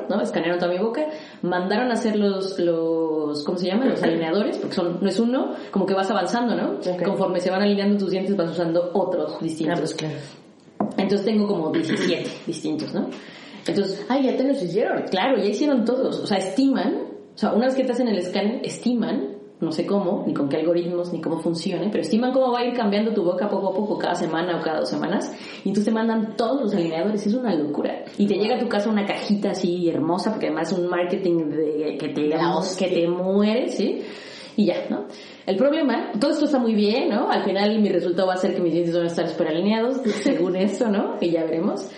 [0.09, 0.21] ¿no?
[0.21, 1.07] Escanearon toda mi boca,
[1.41, 3.89] mandaron a hacer los, los, ¿cómo se llaman?
[3.89, 6.73] Los alineadores, porque son, no es uno, como que vas avanzando, ¿no?
[6.73, 7.03] Ok.
[7.03, 9.77] Conforme se van alineando tus dientes vas usando otros distintos.
[9.77, 10.15] Ah, pues claro.
[10.97, 13.09] Entonces tengo como 17 distintos, ¿no?
[13.67, 15.03] Entonces, Ay, ya te los hicieron.
[15.09, 16.19] Claro, ya hicieron todos.
[16.19, 19.85] O sea, estiman, o sea, una vez que te hacen el escáner, estiman, no sé
[19.87, 23.13] cómo, ni con qué algoritmos, ni cómo funcione, pero estiman cómo va a ir cambiando
[23.13, 25.31] tu boca poco a poco, cada semana o cada dos semanas,
[25.63, 28.05] y entonces te mandan todos los alineadores, es una locura.
[28.17, 31.49] Y te llega a tu casa una cajita así hermosa, porque además es un marketing
[31.49, 32.29] de, que, te,
[32.77, 34.01] que te muere, ¿sí?
[34.55, 35.05] Y ya, ¿no?
[35.45, 37.29] El problema, todo esto está muy bien, ¿no?
[37.29, 40.01] Al final mi resultado va a ser que mis dientes van a estar súper alineados,
[40.21, 41.15] según esto, ¿no?
[41.21, 41.89] Y ya veremos.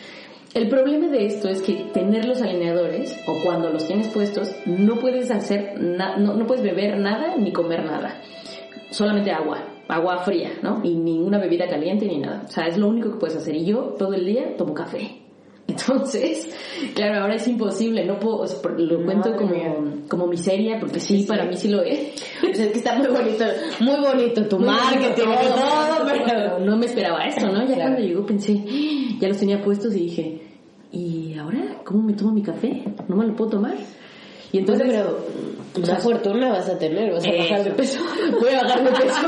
[0.54, 4.96] El problema de esto es que tener los alineadores, o cuando los tienes puestos, no
[5.00, 8.20] puedes hacer, na- no, no puedes beber nada ni comer nada.
[8.90, 10.82] Solamente agua, agua fría, ¿no?
[10.84, 12.44] Y ninguna bebida caliente ni nada.
[12.48, 13.56] O sea, es lo único que puedes hacer.
[13.56, 15.18] Y yo todo el día tomo café.
[15.70, 16.50] Entonces,
[16.96, 18.44] claro, ahora es imposible, no puedo,
[18.78, 19.54] lo cuento como,
[20.08, 22.26] como miseria, porque sí, para mí sí lo es.
[22.52, 23.46] O sea, es que está muy bonito,
[23.82, 26.60] muy bonito tu marketing y todo, pero...
[26.60, 27.60] no me esperaba esto, ¿no?
[27.68, 27.82] Ya Claro.
[27.92, 28.54] cuando llegó pensé,
[29.20, 30.42] ya los tenía puestos y dije,
[30.92, 32.84] ¿y ahora cómo me tomo mi café?
[33.08, 33.76] ¿No me lo puedo tomar?
[34.52, 35.14] Y entonces, Entonces,
[35.76, 37.78] pero una fortuna vas a tener, vas a bajar de Eso.
[37.78, 38.00] peso.
[38.42, 39.28] Voy a bajar de peso.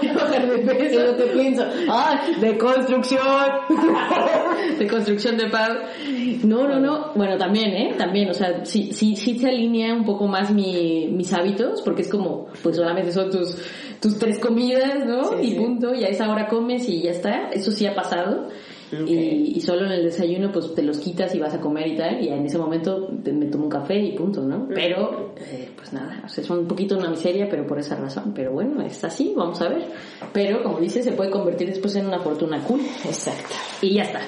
[0.00, 0.94] Voy a bajar de peso.
[0.94, 3.20] Y no te pienso, ¡ay, de construcción!
[4.78, 5.70] de construcción de paz.
[6.42, 7.12] No, no, no.
[7.14, 7.94] Bueno, también, ¿eh?
[7.96, 12.02] También, o sea, sí, sí, sí se alinea un poco más mi, mis hábitos, porque
[12.02, 13.56] es como, pues solamente son tus,
[14.00, 15.38] tus tres comidas, ¿no?
[15.38, 17.50] Sí, y punto, y a esa hora comes y ya está.
[17.50, 18.48] Eso sí ha pasado.
[19.06, 21.96] Y, y solo en el desayuno, pues te los quitas y vas a comer y
[21.96, 24.68] tal, y en ese momento te- me tomo un café y punto, ¿no?
[24.72, 28.32] Pero, eh, pues nada, o sea, es un poquito una miseria, pero por esa razón.
[28.34, 29.86] Pero bueno, es así, vamos a ver.
[30.32, 32.80] Pero, como dices, se puede convertir después en una fortuna cool.
[33.04, 33.54] Exacto.
[33.82, 34.20] Y ya está.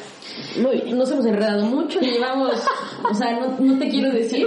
[0.61, 0.99] Muy bien.
[0.99, 2.53] Nos hemos enredado mucho, llevamos,
[3.11, 4.47] o sea, no, no te quiero decir,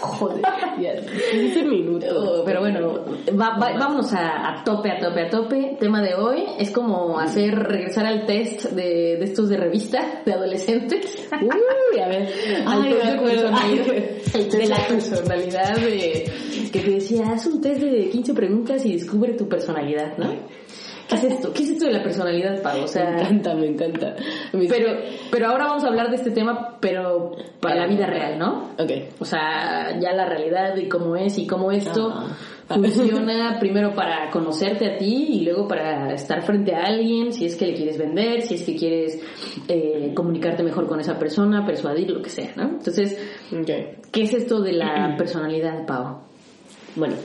[0.00, 0.42] Joder,
[0.80, 0.92] ya,
[1.32, 2.42] 15 minutos.
[2.46, 3.04] pero bueno,
[3.38, 5.76] va- va- vámonos a, a tope, a tope, a tope.
[5.78, 10.32] Tema de hoy es como hacer, regresar al test de, de estos de revista, de
[10.32, 11.28] adolescentes.
[11.42, 12.28] Uy, a ver.
[12.66, 16.30] Al Ay, el test de la personalidad de,
[16.72, 20.30] que te decía, haz un test de 15 preguntas y descubre tu personalidad, ¿no?
[21.10, 21.52] ¿Qué es esto?
[21.52, 22.78] ¿Qué es esto de la personalidad, Pau?
[22.78, 24.14] O Me sea, encanta, me encanta.
[24.52, 24.92] Pero,
[25.30, 28.70] pero ahora vamos a hablar de este tema, pero para la vida real, ¿no?
[28.78, 28.90] Ok.
[29.18, 32.74] O sea, ya la realidad y cómo es y cómo esto Ah.
[32.76, 37.56] funciona primero para conocerte a ti y luego para estar frente a alguien, si es
[37.56, 39.20] que le quieres vender, si es que quieres
[39.66, 42.68] eh, comunicarte mejor con esa persona, persuadir, lo que sea, ¿no?
[42.68, 43.18] Entonces,
[44.12, 46.20] ¿qué es esto de la personalidad, Pau?
[46.94, 47.16] Bueno,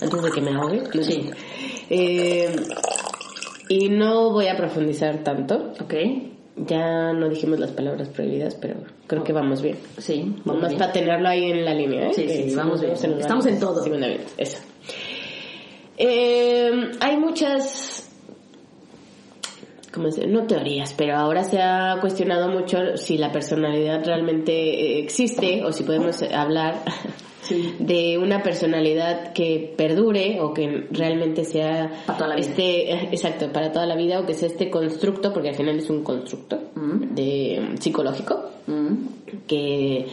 [0.00, 1.30] antes de que me ahogue, sí.
[1.90, 2.54] Eh,
[3.72, 5.72] y no voy a profundizar tanto.
[5.80, 5.94] Ok.
[6.56, 8.74] Ya no dijimos las palabras prohibidas, pero
[9.06, 9.78] creo que vamos bien.
[9.96, 10.36] Sí.
[10.44, 12.12] Vamos para tenerlo ahí en la línea, ¿eh?
[12.12, 12.92] Sí, sí, vamos bien.
[12.92, 13.82] Estamos en todo.
[14.36, 14.58] Eso.
[15.96, 18.10] Eh, hay muchas,
[19.90, 20.28] ¿cómo decir?
[20.28, 25.84] No teorías, pero ahora se ha cuestionado mucho si la personalidad realmente existe o si
[25.84, 26.82] podemos hablar
[27.78, 32.46] de una personalidad que perdure o que realmente sea para toda la vida.
[32.48, 35.90] este exacto para toda la vida o que sea este constructo porque al final es
[35.90, 37.14] un constructo Mm.
[37.14, 38.94] de psicológico Mm.
[39.46, 40.06] que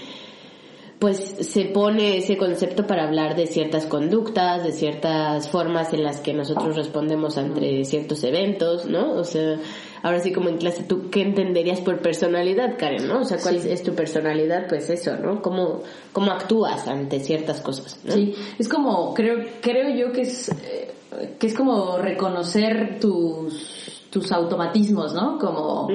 [0.99, 6.19] pues se pone ese concepto para hablar de ciertas conductas, de ciertas formas en las
[6.19, 9.13] que nosotros respondemos ante ciertos eventos, ¿no?
[9.13, 9.57] O sea,
[10.03, 13.21] ahora sí como en clase, ¿tú qué entenderías por personalidad, Karen, no?
[13.21, 14.67] O sea, ¿cuál es tu personalidad?
[14.67, 15.41] Pues eso, ¿no?
[15.41, 18.11] ¿Cómo, cómo actúas ante ciertas cosas, ¿no?
[18.11, 20.91] Sí, es como, creo, creo yo que es, eh,
[21.39, 25.39] que es como reconocer tus, tus automatismos, ¿no?
[25.39, 25.87] Como,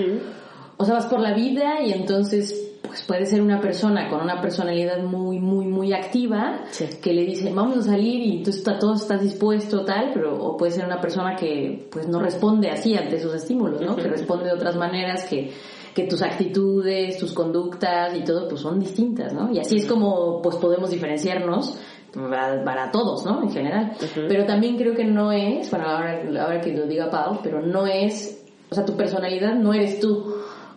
[0.79, 2.64] o sea, vas por la vida y entonces,
[2.95, 6.87] pues puede ser una persona con una personalidad muy, muy, muy activa, Sí.
[7.03, 10.57] que le dice, vamos a salir y tú está, todo estás dispuesto, tal, pero, o
[10.57, 13.97] puede ser una persona que, pues no responde así ante esos estímulos, ¿no?
[13.97, 15.51] Que responde de otras maneras que,
[15.93, 19.53] que tus actitudes, tus conductas y todo, pues son distintas, ¿no?
[19.53, 21.77] Y así es como, pues podemos diferenciarnos
[22.15, 23.43] para, para todos, ¿no?
[23.43, 23.93] En general.
[24.15, 27.89] Pero también creo que no es, bueno, ahora, ahora que lo diga Pau, pero no
[27.89, 30.34] es, o sea, tu personalidad no eres tú.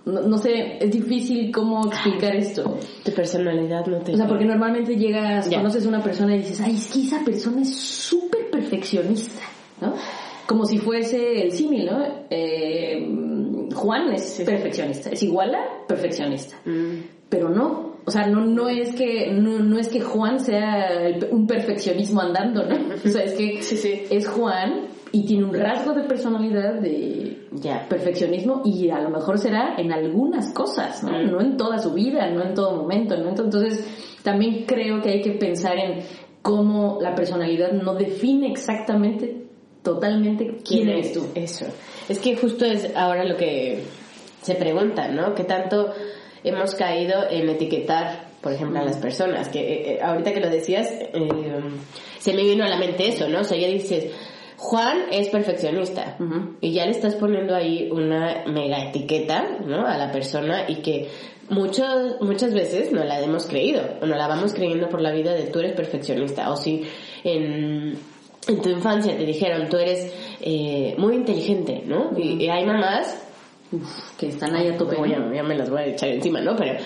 [0.08, 2.78] No, no sé, es difícil cómo explicar esto.
[3.04, 4.14] Tu personalidad no te...
[4.14, 7.24] O sea, porque normalmente llegas, conoces a una persona y dices, ay, es que esa
[7.26, 9.42] persona es súper perfeccionista,
[9.82, 9.94] ¿no?
[10.48, 12.06] Como si fuese el símil, ¿no?
[12.30, 13.06] Eh,
[13.76, 16.56] Juan es perfeccionista, es igual a perfeccionista.
[16.66, 17.02] Mm.
[17.30, 21.28] Pero no, o sea, no, no es que, no, no es que Juan sea el-
[21.30, 22.76] un perfeccionismo andando, ¿no?
[23.06, 23.60] O sea, es que
[24.10, 27.88] es Juan y tiene un rasgo de personalidad de Ya.
[27.90, 31.20] perfeccionismo y a lo mejor será en algunas cosas, ¿no?
[31.24, 33.30] No en toda su vida, no en todo momento, ¿no?
[33.30, 33.84] Entonces,
[34.22, 36.04] también creo que hay que pensar en
[36.44, 39.48] cómo la personalidad no define exactamente,
[39.82, 41.26] totalmente quién eres tú.
[41.34, 41.66] Eso.
[42.08, 43.82] Es que justo es ahora lo que
[44.44, 45.34] se pregunta, ¿no?
[45.34, 45.94] ¿Qué tanto
[46.44, 49.50] hemos caído en etiquetar, por ejemplo, a las personas?
[49.50, 51.10] Que eh, eh, ahorita que lo decías, eh,
[52.20, 53.42] se me vino a la mente eso, ¿no?
[53.42, 54.12] O sea, ya dices,
[54.58, 56.56] Juan es perfeccionista Ujú.
[56.62, 59.86] y ya le estás poniendo ahí una mega etiqueta, ¿no?
[59.86, 61.10] A la persona y que
[61.50, 65.34] muchos, muchas veces no la hemos creído, o no la vamos creyendo por la vida
[65.34, 66.84] de tú eres perfeccionista, o si
[67.24, 67.98] en,
[68.48, 72.12] en tu infancia te dijeron tú eres eh, muy inteligente, ¿no?
[72.18, 73.24] Y, y hay mamás
[74.18, 74.96] Que están ahí a tope.
[74.96, 76.56] Bueno, ya, ya me las voy a echar encima, ¿no?
[76.56, 76.80] Pero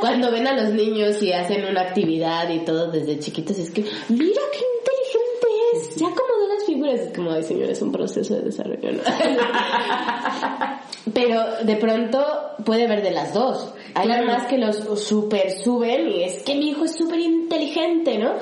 [0.00, 3.84] cuando ven a los niños y hacen una actividad y todo desde chiquitos, es que,
[4.08, 4.64] mira qué
[7.22, 9.02] como, ay señor, es un proceso de desarrollo, ¿no?
[11.14, 12.24] Pero de pronto
[12.64, 13.74] puede ver de las dos.
[13.94, 14.26] Hay Claro.
[14.26, 18.34] mamás que los super suben y es que mi hijo es súper inteligente, ¿no?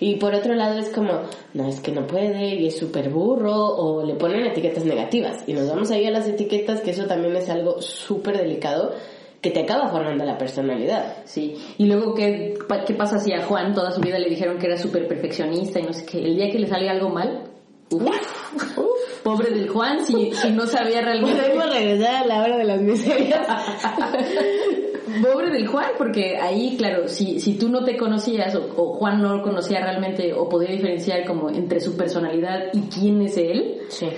[0.00, 1.12] Y por otro lado es como,
[1.54, 5.44] no, es que no puede y es súper burro o le ponen etiquetas negativas.
[5.46, 8.92] Y nos vamos ahí a las etiquetas, que eso también es algo súper delicado
[9.40, 11.18] que te acaba formando la personalidad.
[11.24, 12.54] Sí, y luego, ¿qué,
[12.86, 15.82] ¿qué pasa si a Juan toda su vida le dijeron que era súper perfeccionista y
[15.84, 16.18] no sé qué?
[16.18, 17.44] El día que le salga algo mal,
[17.90, 21.40] uf, uf, pobre del Juan, si, si no sabía realmente.
[21.42, 23.40] Podemos regresar a la hora de las miserias.
[25.22, 29.22] Pobre del Juan, porque ahí, claro, si, si tú no te conocías o, o Juan
[29.22, 33.78] no lo conocía realmente o podía diferenciar como entre su personalidad y quién es él,
[33.88, 34.08] Sí.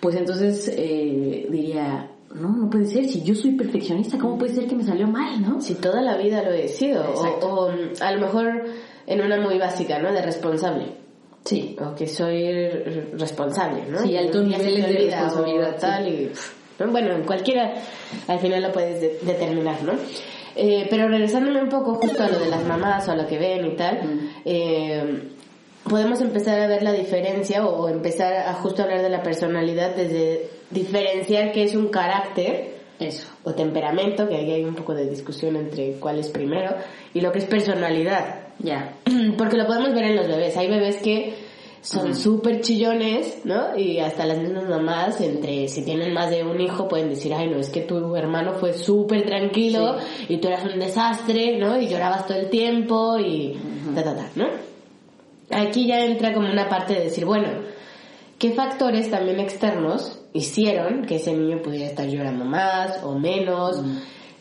[0.00, 4.66] pues entonces eh, diría, no, no puede ser, si yo soy perfeccionista, ¿cómo puede ser
[4.66, 5.60] que me salió mal, no?
[5.60, 7.04] Si toda la vida lo he sido.
[7.04, 8.64] O, o, mm, a lo mejor
[9.06, 10.12] en una muy básica, ¿no?
[10.12, 10.96] De responsable.
[11.44, 11.76] Sí.
[11.80, 12.52] O que soy
[13.16, 14.00] responsable, ¿no?
[14.02, 16.90] Sí, Y altos niveles de responsabilidad, o tal, y, pff, ¿no?
[16.90, 17.74] Bueno, en cualquiera
[18.26, 19.92] al final lo puedes de- determinar, ¿no?
[20.56, 23.38] Eh, pero regresándome un poco justo a lo de las mamás o a lo que
[23.38, 24.00] ven y tal,
[24.44, 25.22] eh,
[25.88, 29.94] podemos empezar a ver la diferencia o, o empezar a justo hablar de la personalidad
[29.94, 33.28] desde diferenciar qué es un carácter Eso.
[33.44, 36.74] o temperamento, que ahí hay un poco de discusión entre cuál es primero,
[37.14, 38.48] y lo que es personalidad.
[38.58, 38.94] Ya.
[39.38, 40.56] Porque lo podemos ver en los bebés.
[40.56, 41.34] Hay bebés que
[41.80, 43.76] son súper chillones, ¿no?
[43.76, 47.48] Y hasta las mismas mamás, entre si tienen más de un hijo, pueden decir, ay,
[47.48, 49.96] no, es que tu hermano fue súper tranquilo
[50.28, 51.80] y tú eras un desastre, ¿no?
[51.80, 53.56] Y llorabas todo el tiempo y
[53.94, 54.68] ta, ta, ta, ¿no?
[55.50, 57.48] aquí ya entra como una parte de decir, bueno,
[58.38, 63.80] ¿qué factores también externos hicieron que ese niño pudiera estar llorando más o menos?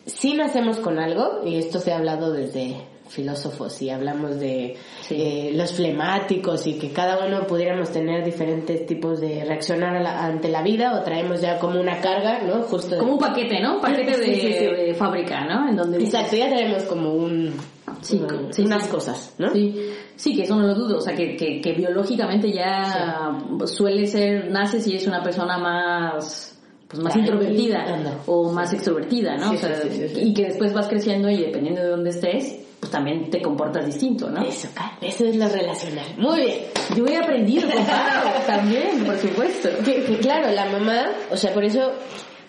[0.05, 2.75] Si nacemos con algo, y esto se ha hablado desde
[3.09, 4.75] filósofos y hablamos de
[5.09, 10.25] eh, los flemáticos y que cada uno pudiéramos tener diferentes tipos de reaccionar a la-
[10.25, 12.63] ante la vida o traemos ya como una carga, ¿no?
[12.63, 13.75] Justo de- Como un paquete, ¿no?
[13.75, 14.65] Un paquete de, Sí, sí, sí.
[14.65, 15.69] de fábrica, ¿no?
[15.69, 17.53] En donde Exacto, ya tenemos como un...
[18.01, 18.21] Sí,
[18.63, 18.89] unas sí.
[18.91, 19.51] cosas, ¿no?
[19.53, 19.73] Sí,
[20.17, 23.31] sí, que eso no lo dudo, o sea, que, que, que biológicamente ya
[23.65, 26.53] suele ser, naces y es una persona más
[26.89, 28.19] pues más introvertida anda.
[28.27, 29.49] o más extrovertida, ¿no?
[29.51, 32.91] Sí, o sea, sí, y que después vas creciendo y dependiendo de dónde estés, pues
[32.91, 34.41] también te comportas distinto, ¿no?
[34.41, 34.69] Eso,
[35.01, 36.05] eso es lo relacional.
[36.17, 36.59] Muy bien.
[36.95, 39.69] Yo he aprendido con Pau, también, por supuesto.
[39.83, 41.91] Que, que claro, la mamá, o sea, por eso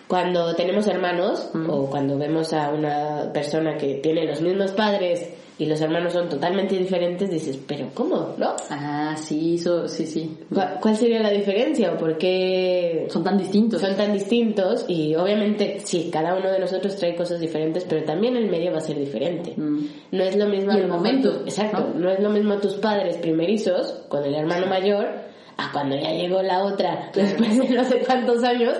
[0.07, 1.69] cuando tenemos hermanos Mm.
[1.69, 6.29] o cuando vemos a una persona que tiene los mismos padres y los hermanos son
[6.29, 8.33] totalmente diferentes, dices, pero ¿cómo?
[8.37, 8.55] ¿No?
[8.69, 10.37] Ah, sí, eso, sí, sí.
[10.53, 13.81] ¿Cuál, cuál sería la diferencia o por qué Son tan distintos.
[13.81, 14.85] son tan distintos?
[14.87, 18.77] Y obviamente, sí, cada uno de nosotros trae cosas diferentes, pero también el medio va
[18.77, 19.53] a ser diferente.
[19.57, 19.85] Mm.
[20.13, 21.99] No es lo mismo Y a el momento, exacto, ¿no?
[21.99, 22.09] ¿no?
[22.09, 25.07] es lo mismo tus padres primerizos con el hermano mayor
[25.57, 28.75] a cuando ya llegó la otra después de no sé cuántos años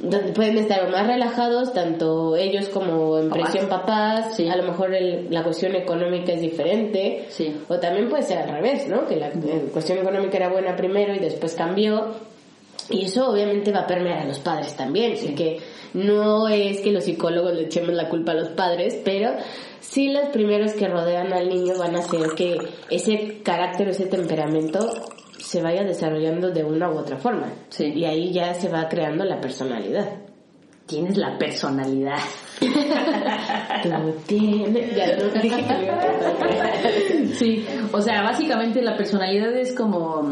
[0.00, 4.48] donde pueden estar más relajados tanto ellos como en presión papás Sí.
[4.48, 7.26] a lo mejor el- la cuestión económica es diferente.
[7.28, 7.56] Sí.
[7.68, 11.14] o también puede ser al revés no que la eh, cuestión económica era buena primero
[11.14, 12.14] y después cambió.
[12.88, 15.58] Y eso obviamente va a permear a los padres también, así que
[15.94, 19.30] no es que los psicólogos le echemos la culpa a los padres, pero
[19.80, 22.56] sí los primeros que rodean al niño van a hacer que
[22.90, 24.90] ese carácter, ese temperamento
[25.50, 27.48] se vaya desarrollando de una u otra forma.
[27.70, 27.86] Sí.
[27.86, 30.06] Y ahí ya se va creando la personalidad.
[30.86, 32.20] Tienes la personalidad.
[32.60, 34.94] Tú tienes...
[34.94, 37.34] Ya no dije que.
[37.34, 40.22] Sí, o sea, básicamente la personalidad es como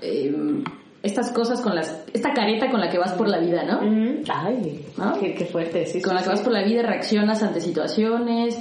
[0.00, 0.64] em,
[1.02, 3.80] estas cosas con las, esta careta con la que vas por la vida, ¿no?
[4.32, 5.12] Ay, ¿No?
[5.20, 6.00] qué, qué fuerte, sí.
[6.00, 6.30] Con sí, la que sí.
[6.30, 8.58] vas por la vida reaccionas ante situaciones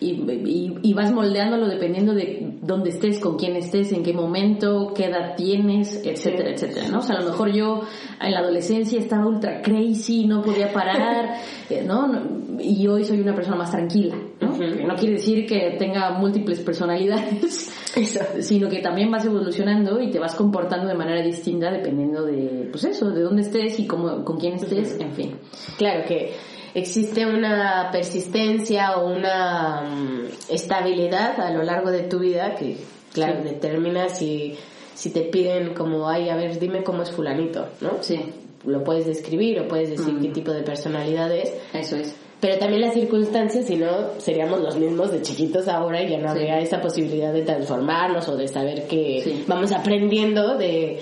[0.00, 4.92] y, y- y vas moldeándolo dependiendo de dónde estés, con quién estés, en qué momento,
[4.94, 6.98] qué edad tienes, etcétera, etcétera, ¿no?
[6.98, 7.82] O sea, a lo mejor yo
[8.20, 11.36] en la adolescencia estaba ultra crazy, no podía parar,
[11.70, 12.12] eh, ¿no?
[12.60, 14.86] Y hoy soy una persona más tranquila, ¿no?
[14.86, 17.70] No quiere decir que tenga múltiples personalidades,
[18.40, 22.84] sino que también vas evolucionando y te vas comportando de manera distinta dependiendo de, pues
[22.84, 25.36] eso, de dónde estés y cómo, con quién estés, en fin.
[25.78, 26.32] Claro que
[26.74, 32.76] existe una persistencia o una mm, estabilidad a lo largo de tu vida que,
[33.12, 33.48] claro, Sí.
[33.48, 34.54] determina si,
[34.94, 38.02] si te piden como, ay, a ver, dime cómo es fulanito, ¿no?
[38.02, 38.20] Sí,
[38.64, 40.20] Lo puedes describir o puedes decir Mm.
[40.22, 42.16] qué tipo de personalidad es, eso es.
[42.40, 46.24] Pero también las circunstancias, si no, seríamos los mismos de chiquitos ahora y ya no
[46.24, 46.38] Sí.
[46.38, 49.44] habría esa posibilidad de transformarnos o de saber que Sí.
[49.46, 51.00] vamos aprendiendo de,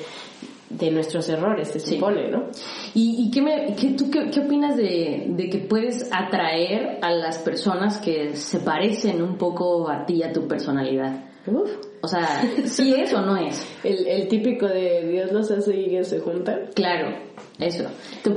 [0.71, 1.95] de nuestros errores, se Sí.
[1.97, 2.45] supone, ¿no?
[2.95, 7.11] ¿Y, y qué, me, qué, tú qué, qué opinas de, de que puedes atraer a
[7.11, 11.25] las personas que se parecen un poco a ti, a tu personalidad?
[11.47, 11.71] Uf.
[12.05, 13.67] O sea, ¿sí es o no es?
[13.83, 16.69] El, el típico de Dios los hace y ellos se juntan.
[16.75, 17.17] Claro,
[17.59, 17.85] eso.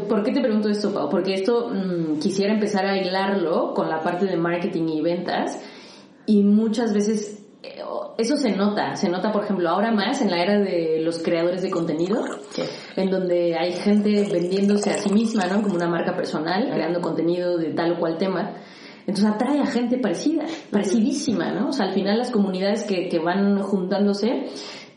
[0.08, 1.10] ¿Por qué te pregunto esto, Pau?
[1.10, 5.62] Porque esto mm, quisiera empezar a hilarlo con la parte de marketing y ventas
[6.26, 7.82] y muchas veces eh,
[8.18, 11.62] eso se nota, se nota por ejemplo ahora más en la era de los creadores
[11.62, 12.24] de contenido,
[12.96, 15.62] en donde hay gente vendiéndose a sí misma, ¿no?
[15.62, 18.54] Como una marca personal, creando contenido de tal o cual tema.
[19.08, 21.70] Entonces atrae a gente parecida, parecidísima, ¿no?
[21.70, 24.48] O sea, al final las comunidades que, que van juntándose,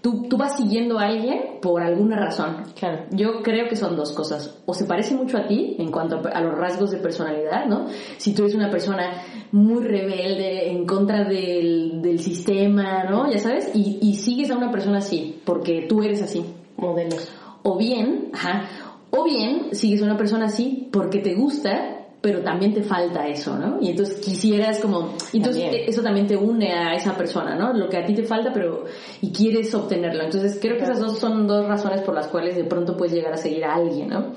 [0.02, 2.64] tú, tú vas siguiendo a alguien por alguna razón.
[2.78, 3.04] Claro.
[3.12, 4.58] Yo creo que son dos cosas.
[4.66, 7.86] O se parece mucho a ti en cuanto a, los rasgos de personalidad, ¿no?
[8.16, 13.30] Si tú eres una persona muy rebelde, en contra del, del sistema, ¿no?
[13.30, 16.44] Ya sabes, y, y sigues a una persona así, porque tú eres así.
[16.76, 17.30] Modelos.
[17.62, 18.66] O bien, ajá,
[19.10, 23.56] o bien sigues a una persona así porque te gusta, pero también te falta eso,
[23.56, 23.78] ¿no?
[23.80, 25.84] Y entonces quisieras como, y entonces También.
[25.88, 27.72] eso también te une a esa persona, ¿no?
[27.72, 28.84] Lo que a ti te falta, pero
[29.22, 30.24] y quieres obtenerlo.
[30.24, 33.32] Entonces creo que esas dos son dos razones por las cuales de pronto puedes llegar
[33.32, 34.32] a seguir a alguien, ¿no?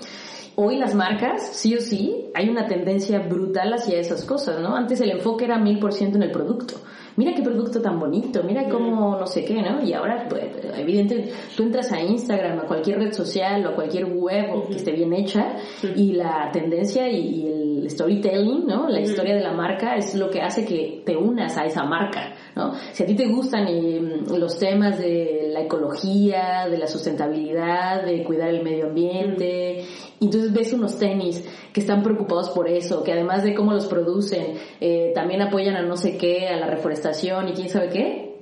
[0.56, 4.76] Hoy las marcas, sí o sí, hay una tendencia brutal hacia esas cosas, ¿no?
[4.76, 6.76] Antes el enfoque era mil por ciento en el producto.
[7.16, 9.84] Mira qué producto tan bonito, mira cómo no sé qué, ¿no?
[9.84, 10.44] Y ahora, pues,
[10.78, 14.92] evidente, tú entras a Instagram, a cualquier red social o a cualquier web que esté
[14.92, 15.58] bien hecha
[15.96, 17.48] y la tendencia y, y
[17.84, 18.88] el storytelling, ¿no?
[18.90, 22.34] La historia de la marca es lo que hace que te unas a esa marca,
[22.56, 22.74] ¿no?
[22.92, 28.24] Si a ti te gustan eh, los temas de la ecología, de la sustentabilidad, de
[28.24, 29.86] cuidar el medio ambiente,
[30.26, 31.44] entonces ves unos tenis
[31.74, 35.82] que están preocupados por eso, que además de cómo los producen, eh, también apoyan a
[35.82, 38.36] no sé qué, a la reforestación y quién sabe qué,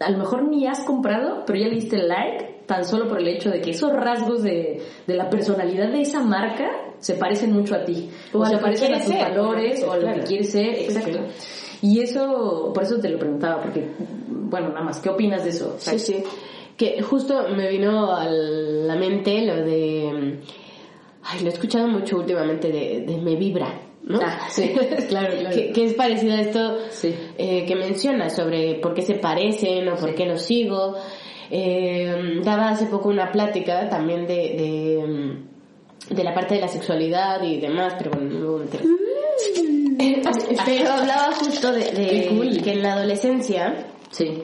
[0.00, 3.28] a lo mejor ni has comprado, pero ya le diste like tan solo por el
[3.28, 6.68] hecho de que esos rasgos de, de la personalidad de esa marca
[6.98, 8.10] se parecen mucho a ti.
[8.32, 10.20] O O, se parecen a tus ser, valores o a lo claro.
[10.20, 10.68] que quieres ser.
[10.70, 11.18] Exacto.
[11.82, 13.86] Y eso, por eso te lo preguntaba, porque,
[14.28, 15.76] bueno, nada más, ¿qué opinas de eso?
[15.78, 16.24] Sí, sí.
[16.76, 20.40] Que justo me vino a la mente lo de...
[21.28, 24.20] Ay, lo he escuchado mucho últimamente de, de me vibra, ¿no?
[24.22, 24.72] Ah, sí,
[25.08, 25.54] claro, claro.
[25.56, 27.14] que, que es parecido a esto Sí.
[27.36, 30.94] eh, que menciona sobre por qué se parecen o por qué los sigo.
[31.50, 37.42] Eh, daba hace poco una plática también de, de, de la parte de la sexualidad
[37.42, 38.80] y demás, pero bueno, no me voy a meter.
[40.64, 42.62] pero hablaba justo de, de Qué cool.
[42.62, 44.42] que en la adolescencia Sí.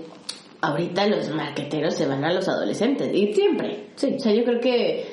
[0.62, 3.88] Ahorita los marqueteros se van a los adolescentes y siempre.
[3.96, 4.14] Sí.
[4.16, 5.04] O sea, yo creo que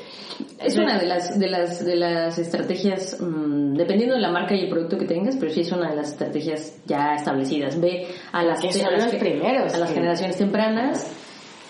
[0.57, 4.61] Es una de las, de las, de las estrategias, mm, dependiendo de la marca y
[4.61, 7.79] el producto que tengas, pero sí es una de las estrategias ya establecidas.
[7.81, 11.11] Ve a las, Que son a las los primeros, a las que- generaciones tempranas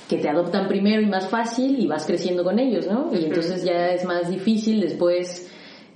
[0.07, 3.09] que te adoptan primero y más fácil y vas creciendo con ellos, ¿no?
[3.13, 5.48] Y entonces ya es más difícil después,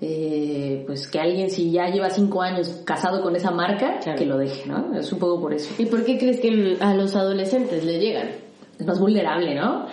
[0.05, 4.19] eh, pues que alguien si ya lleva cinco años casado con esa marca, Claro.
[4.19, 4.97] que lo deje, ¿no?
[4.97, 5.73] Es un poco por eso.
[5.77, 8.29] ¿Y por qué crees que a los adolescentes le llegan?
[8.77, 9.85] Es más vulnerable, ¿no?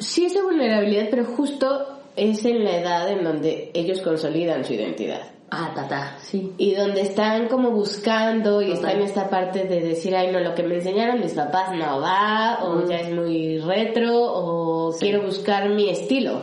[0.00, 1.86] Sí, esa vulnerabilidad, pero justo
[2.16, 5.20] es en la edad en donde ellos consolidan su identidad.
[5.50, 6.54] Ah, tata, sí.
[6.56, 8.76] Y donde están como buscando y Total.
[8.78, 12.00] está en esta parte de decir, ay, no, lo que me enseñaron mis papás no
[12.00, 12.88] va, o Mm.
[12.88, 16.40] ya es muy retro, o quiero buscar mi estilo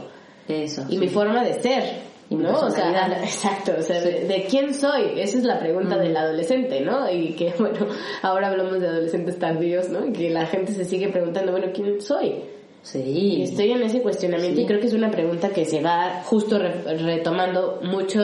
[0.48, 0.84] Eso.
[0.90, 0.98] y sí.
[1.00, 2.09] mi forma de ser.
[2.30, 2.60] Y ¿no?
[2.60, 6.00] O sea, exacto, o sea, de, de quién soy, esa es la pregunta Mm.
[6.00, 7.10] del adolescente, ¿no?
[7.12, 7.88] Y que, bueno,
[8.22, 10.14] ahora hablamos de adolescentes tardíos, ¿no?
[10.14, 12.36] Que la gente se sigue preguntando, bueno, ¿quién soy?
[12.82, 13.00] Sí.
[13.02, 14.64] Y estoy en ese cuestionamiento Sí.
[14.64, 18.22] y creo que es una pregunta que se va justo re- retomando mucho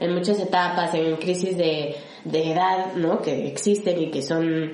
[0.00, 1.94] en muchas etapas, en crisis de,
[2.24, 3.20] de edad, ¿no?
[3.20, 4.72] Que existen y que son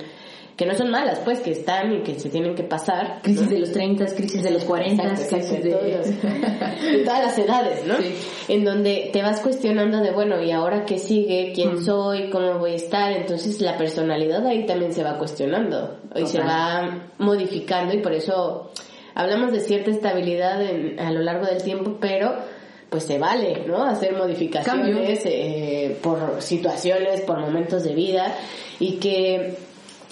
[0.59, 3.21] que no son malas, pues, que están y que se tienen que pasar.
[3.23, 3.49] Crisis ¿no?
[3.49, 7.21] de los 30, crisis de los 40, Exacto, exacto, crisis de, todos los- de todas
[7.25, 7.95] las edades, ¿no?
[7.97, 8.15] Sí.
[8.49, 11.53] En donde te vas cuestionando de, bueno, ¿y ahora qué sigue?
[11.55, 11.85] ¿Quién Mm.
[11.85, 12.29] soy?
[12.29, 13.11] ¿Cómo voy a estar?
[13.13, 18.71] Entonces la personalidad ahí también se va cuestionando y se va modificando y por eso
[19.15, 22.35] hablamos de cierta estabilidad en- a lo largo del tiempo, pero
[22.89, 23.83] pues se vale, ¿no?
[23.85, 28.35] Hacer modificaciones eh, por situaciones, por momentos de vida
[28.79, 29.53] y que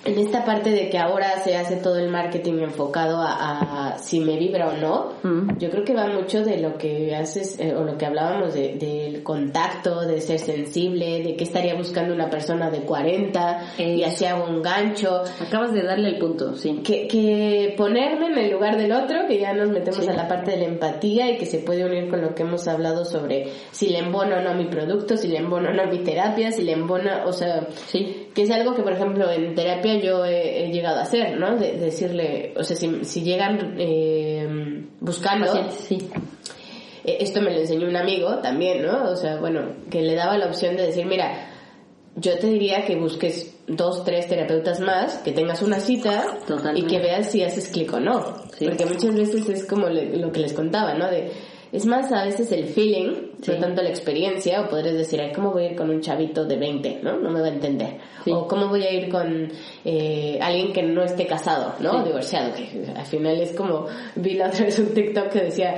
[0.08, 4.20] en esta parte de que ahora se hace todo el marketing enfocado a, a si
[4.20, 5.58] me vibra o no, Mm.
[5.60, 8.76] yo creo que va mucho de lo que haces eh, o lo que hablábamos de-
[8.76, 14.10] del contacto, de ser sensible, de que estaría buscando una persona de 40 y Eso.
[14.10, 15.24] así hago un gancho.
[15.40, 16.82] Acabas de darle el punto, sí.
[16.84, 20.10] Que, que ponerme en el lugar del otro, que ya nos metemos Sí.
[20.10, 22.68] a la parte de la empatía y que se puede unir con lo que hemos
[22.68, 26.00] hablado sobre si le embono o no mi producto, si le embono o no mi
[26.04, 28.27] terapia, si le embona, o sea, Sí.
[28.38, 31.58] Que es algo que por ejemplo en terapia yo he, he llegado a hacer, ¿no?
[31.58, 36.08] De, decirle, o sea, si, si llegan eh, buscando, sí.
[37.04, 39.10] eh, esto me lo enseñó un amigo también, ¿no?
[39.10, 41.50] O sea, bueno, que le daba la opción de decir, mira,
[42.16, 46.80] yo te diría que busques dos, tres terapeutas más, que tengas una cita Totalmente.
[46.80, 48.36] y que veas si haces clic o no.
[48.56, 48.66] Sí.
[48.66, 51.08] Porque muchas veces es como le- lo que les contaba, ¿no?
[51.10, 51.32] De,
[51.72, 53.52] es más a veces el feeling, Sí.
[53.52, 56.46] no tanto la experiencia, o podrías decir, ay, ¿cómo voy a ir con un chavito
[56.46, 57.18] de 20, ¿no?
[57.20, 57.98] No me va a entender.
[58.24, 58.32] Sí.
[58.32, 59.52] O ¿cómo voy a ir con
[59.86, 62.00] eh, alguien que no esté casado, ¿no?
[62.00, 62.08] Sí.
[62.08, 65.76] Divorciado, que al final es como, vi la otra vez un TikTok que decía,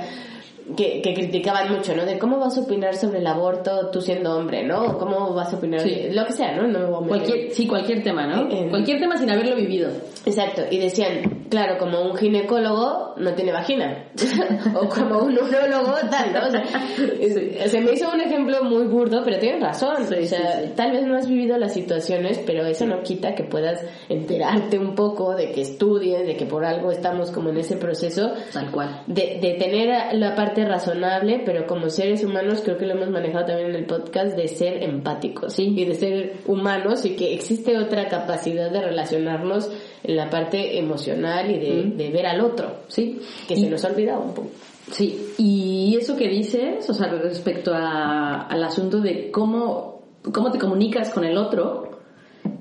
[0.76, 2.04] que, que criticaban mucho, ¿no?
[2.06, 4.84] De cómo vas a opinar sobre el aborto tú siendo hombre, ¿no?
[4.84, 6.08] O cómo vas a opinar Sí.
[6.12, 6.68] lo que sea, ¿no?
[6.68, 7.08] No me voy a meter.
[7.26, 8.42] Cualquier, sí, cualquier tema, ¿no?
[8.48, 8.66] Eh, eh.
[8.70, 9.90] Cualquier tema sin haberlo vivido.
[10.24, 14.04] Exacto, y decían, claro, como un ginecólogo no tiene vagina,
[14.74, 16.46] o como un urólogo tal, ¿no?
[16.46, 16.62] O sea,
[17.20, 20.66] es- se me hizo un ejemplo muy burdo, pero tienen razón, Sí, o sea, sí,
[20.68, 20.72] sí.
[20.76, 24.94] tal vez no has vivido las situaciones, pero eso no quita que puedas enterarte un
[24.94, 29.02] poco, de que estudies, de que por algo estamos como en ese proceso, Tal cual.
[29.06, 33.46] de, de tener la parte razonable, pero como seres humanos creo que lo hemos manejado
[33.46, 35.74] también en el podcast, de ser empáticos Sí.
[35.76, 39.70] y de ser humanos y que existe otra capacidad de relacionarnos
[40.02, 41.96] en la parte emocional y de, Mm.
[41.96, 43.20] de ver al otro, Sí.
[43.46, 44.48] que Y- se nos ha olvidado un poco.
[44.90, 50.00] Sí, y eso que dices, o sea, respecto a- al asunto de cómo,
[50.32, 52.00] cómo te comunicas con el otro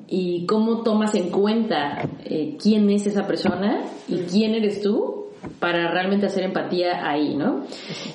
[0.07, 5.25] y cómo tomas en cuenta eh, quién es esa persona y quién eres tú
[5.59, 7.63] para realmente hacer empatía ahí, ¿no?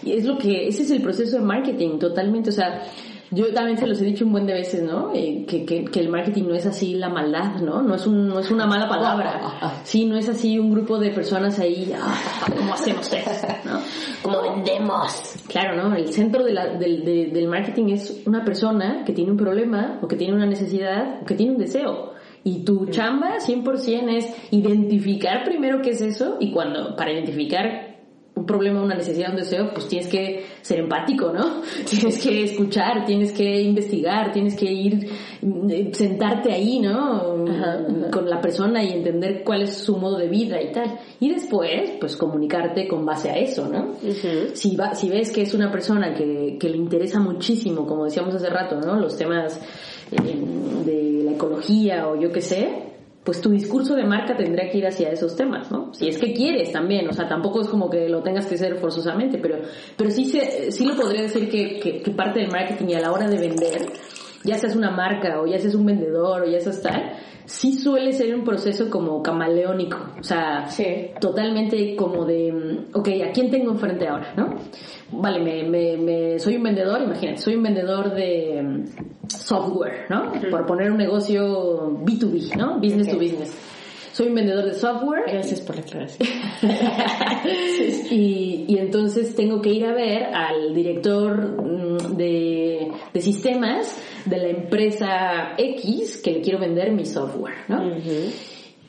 [0.05, 2.83] Y es lo que, ese es el proceso de marketing totalmente, o sea,
[3.31, 5.11] yo también se los he dicho un buen de veces, ¿no?
[5.15, 7.83] Eh, que, que, que el marketing no es así la maldad, ¿no?
[7.83, 9.41] No es, un, no es una mala palabra.
[9.85, 12.15] Sí, no es así un grupo de personas ahí, ah,
[12.57, 13.47] ¿cómo hacemos esto?
[13.65, 13.81] ¿no?
[14.23, 15.35] Como vendemos.
[15.49, 15.95] Claro, ¿no?
[15.95, 19.99] El centro de la- del, de- del marketing es una persona que tiene un problema
[20.03, 22.13] o que tiene una necesidad o que tiene un deseo.
[22.47, 27.84] Y tu chamba 100% es identificar primero qué es eso y cuando, para identificar
[28.37, 31.63] un problema, una necesidad, un deseo, pues tienes que ser empático, ¿no?
[31.89, 35.09] Tienes que escuchar, tienes que investigar, tienes que ir,
[35.71, 37.45] eh, sentarte ahí, ¿no?
[38.11, 40.99] Con la persona y entender cuál es su modo de vida y tal.
[41.21, 43.95] Y después, pues comunicarte con base a eso, ¿no?
[44.55, 48.35] si, va, si ves que es una persona que, que le interesa muchísimo, como decíamos
[48.35, 48.97] hace rato, ¿no?
[48.97, 49.61] Los temas
[50.11, 50.17] eh,
[50.85, 52.94] de la ecología o yo qué sé,
[53.25, 55.93] pues tu discurso de marca tendría que ir hacia esos temas, ¿no?
[55.95, 58.77] Si es que quieres también, o sea, tampoco es como que lo tengas que hacer
[58.77, 59.61] forzosamente, pero,
[59.97, 63.01] pero sí, se, sí lo podría decir que, que, que parte del marketing y a
[63.01, 63.87] la hora de vender,
[64.45, 67.13] ya seas una marca o ya seas un vendedor o ya seas tal,
[67.47, 70.67] sí suele ser un proceso como camaleónico, o sea,
[71.21, 74.55] totalmente como de, ok, ¿a quién tengo enfrente ahora, no?
[75.13, 78.85] Vale, me, me, me- soy un vendedor, imagínate, soy un vendedor de mm,
[79.29, 80.33] software, ¿no?
[80.51, 82.79] Por poner un negocio B2B, ¿no?
[82.81, 83.53] Business to business.
[84.15, 86.29] Soy un vendedor de software Gracias por la aclaración.
[88.13, 94.37] y, y entonces tengo que ir a ver al director mm, de, de sistemas de
[94.37, 97.83] la empresa X que le quiero vender mi software, ¿no?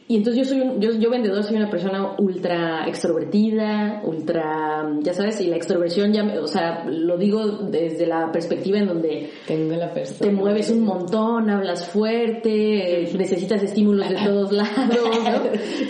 [0.08, 5.14] Y entonces yo soy un, yo, yo vendedor soy una persona ultra extrovertida, ultra, ya
[5.16, 9.32] sabes, y la extroversión ya, me- o sea, lo digo desde la perspectiva en donde
[9.48, 10.20] Tengo la persona.
[10.20, 14.76] te mueves un montón, hablas fuerte, necesitas estímulos de todos lados,
[15.24, 15.42] ¿no?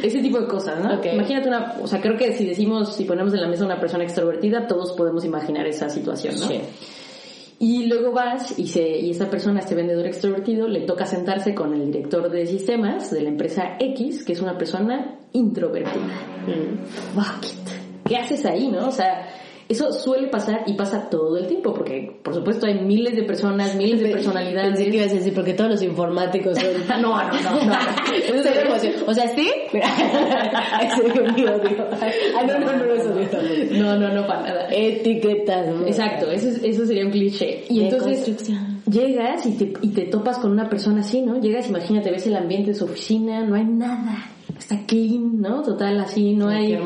[0.02, 0.94] Ese tipo de cosas, ¿no?
[1.14, 4.06] Imagínate una, o sea, creo que si decimos, si ponemos en la mesa una persona
[4.06, 6.48] extrovertida, todos podemos imaginar esa situación, ¿no?
[6.48, 6.62] Sí.
[7.58, 11.74] Y luego vas y, se, y esta persona, este vendedor extrovertido, le toca sentarse con
[11.74, 16.20] el director de sistemas de la empresa X, que es una persona introvertida.
[17.14, 18.08] Fuck it.
[18.08, 18.88] ¿Qué haces ahí, no?
[18.88, 19.28] O sea,
[19.68, 23.76] eso suele pasar y pasa todo el tiempo, porque por supuesto hay miles de personas,
[23.76, 24.76] miles de personalidades.
[24.76, 26.68] Pensé que ibas a decir, porque todos los informáticos son...
[27.02, 27.74] no, no, no, no.
[28.14, 28.94] Eso sería emoción.
[29.08, 29.50] O sea, sí.
[29.74, 29.84] Es
[32.48, 33.14] no, no, no, eso.
[33.72, 34.68] No, no, no, para nada.
[34.72, 35.68] Etiquetas.
[35.88, 37.66] Exacto, eso, es- eso sería un cliché.
[37.70, 38.26] Y entonces
[38.90, 41.40] llegas y te, y te topas con una persona así, ¿no?
[41.40, 44.30] Llegas, imagínate, ves el ambiente de su oficina, no hay nada.
[44.58, 45.62] Está clean, ¿no?
[45.62, 46.80] Total, así, no Ay, hay...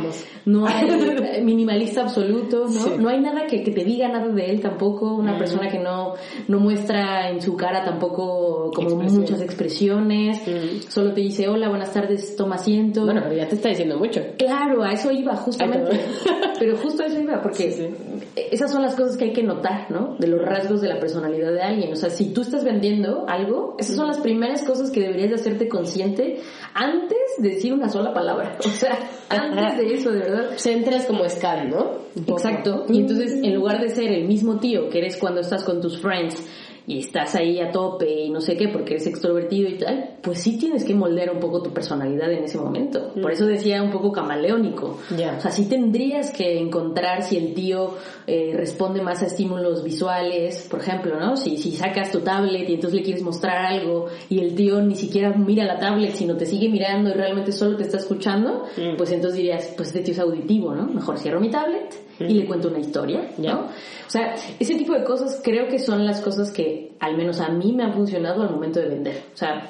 [0.45, 2.69] No hay minimalista absoluto, ¿no?
[2.69, 2.91] Sí.
[2.97, 5.13] No hay nada que, que te diga nada de él tampoco.
[5.15, 6.15] Una persona que no,
[6.47, 10.41] no muestra en su cara tampoco como muchas expresiones.
[10.87, 13.05] Solo te dice, hola, buenas tardes, toma asiento.
[13.05, 14.21] Bueno, pero ya te está diciendo mucho.
[14.37, 15.91] Claro, a eso iba, justamente.
[15.91, 17.93] Ay, Pero justo a eso iba, porque
[18.35, 20.15] esas son las cosas que hay que notar, ¿no?
[20.17, 21.93] De los rasgos de la personalidad de alguien.
[21.93, 25.35] O sea, si tú estás vendiendo algo, esas son las primeras cosas que deberías de
[25.35, 26.39] hacerte consciente
[26.73, 28.57] antes de decir una sola palabra.
[28.65, 28.97] O sea,
[29.29, 30.51] antes de eso, de verdad.
[30.55, 31.99] Se entras como scan, ¿no?
[32.15, 32.85] Exacto.
[32.87, 36.01] Y entonces, en lugar de ser el mismo tío que eres cuando estás con tus
[36.01, 36.41] friends
[36.89, 40.41] y estás ahí a tope y no sé qué porque eres extrovertido y tal, pues
[40.41, 43.13] sí tienes que moldear un poco tu personalidad en ese momento.
[43.21, 44.97] Por eso decía un poco camaleónico.
[45.15, 45.35] Ya.
[45.37, 47.93] O sea, sí tendrías que encontrar si el tío
[48.25, 51.37] eh, responde más a estímulos visuales, por ejemplo, ¿no?
[51.37, 54.95] Si, si sacas tu tablet y entonces le quieres mostrar algo y el tío ni
[54.95, 58.63] siquiera mira la tablet, sino te sigue mirando y realmente solo te está escuchando,
[58.97, 60.87] pues entonces dirías, pues este tío es auditivo, ¿no?
[60.87, 63.31] Mejor cierro mi tablet y le cuento una historia.
[63.37, 63.61] ¿no?
[63.61, 67.49] O sea, ese tipo de cosas creo que son las cosas que al menos a
[67.49, 69.21] mí me han funcionado al momento de vender.
[69.33, 69.69] O sea,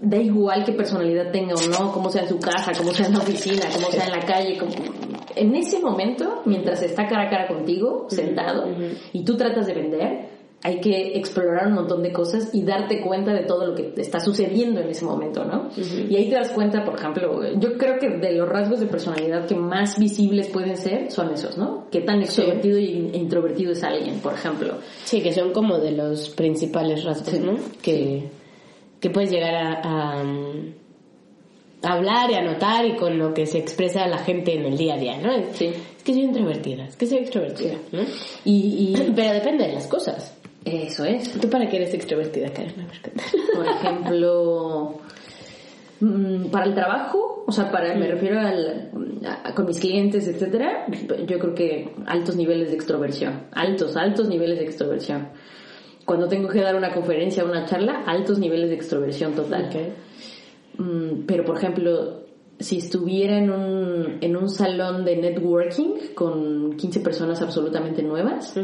[0.00, 3.12] da igual qué personalidad tenga o no, cómo sea en su casa, cómo sea en
[3.14, 4.72] la oficina, cómo sea en la calle, cómo-
[5.34, 8.66] en ese momento, mientras está cara a cara contigo, sentado,
[9.12, 10.28] y tú tratas de vender,
[10.64, 14.20] hay que explorar un montón de cosas y darte cuenta de todo lo que está
[14.20, 15.70] sucediendo en ese momento, ¿no?
[15.76, 19.46] Y ahí te das cuenta, por ejemplo, yo creo que de los rasgos de personalidad
[19.46, 21.88] que más visibles pueden ser son esos, ¿no?
[21.90, 24.74] Qué tan extrovertido y introvertido es alguien, por ejemplo.
[25.04, 27.56] Sí, que son como de los principales rasgos, ¿no?
[27.82, 28.30] Que,
[29.00, 30.74] que puedes llegar a, a, um,
[31.82, 34.94] hablar y a notar y con lo que se expresa la gente en el día
[34.94, 35.32] a día, ¿no?
[35.54, 35.66] Sí.
[35.66, 38.02] Es que soy introvertida, es que soy extrovertida, ¿no?
[38.44, 40.38] Y, y Pero depende de las cosas.
[40.64, 41.32] Eso es.
[41.32, 42.74] ¿Tú para qué eres extrovertida, Karen?
[42.80, 43.32] A ver, cuéntame.
[43.54, 45.00] Por ejemplo,
[46.00, 48.90] mm, para el trabajo, o sea, para, me refiero al,
[49.44, 50.86] a- con mis clientes, etcétera,
[51.26, 55.28] yo creo que altos niveles de extroversión, altos, altos niveles de extroversión.
[56.04, 59.70] Cuando tengo que dar una conferencia o una charla, altos niveles de extroversión total.
[60.78, 62.21] Mm, pero por ejemplo,
[62.62, 68.54] si estuviera en un, en un salón de networking con 15 personas absolutamente nuevas,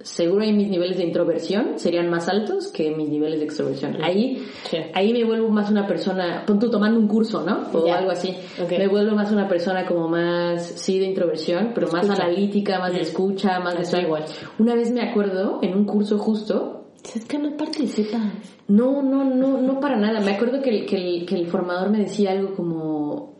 [0.00, 4.02] seguro ahí mis niveles de introversión serían más altos que mis niveles de extroversión.
[4.02, 4.78] Ahí, Sí.
[4.92, 7.68] ahí me vuelvo más una persona, pon tú tomando un curso, ¿no?
[7.72, 8.34] O algo así.
[8.68, 13.00] Me vuelvo más una persona como más, sí, de introversión, pero más analítica, más de
[13.02, 14.06] escucha, más de Estoy tal.
[14.06, 14.24] igual.
[14.58, 16.80] Una vez me acuerdo, en un curso justo,
[17.14, 18.22] Es que no participas.
[18.66, 20.20] No, no, no, no para nada.
[20.20, 23.33] Me acuerdo que el, que el, que el formador me decía algo como...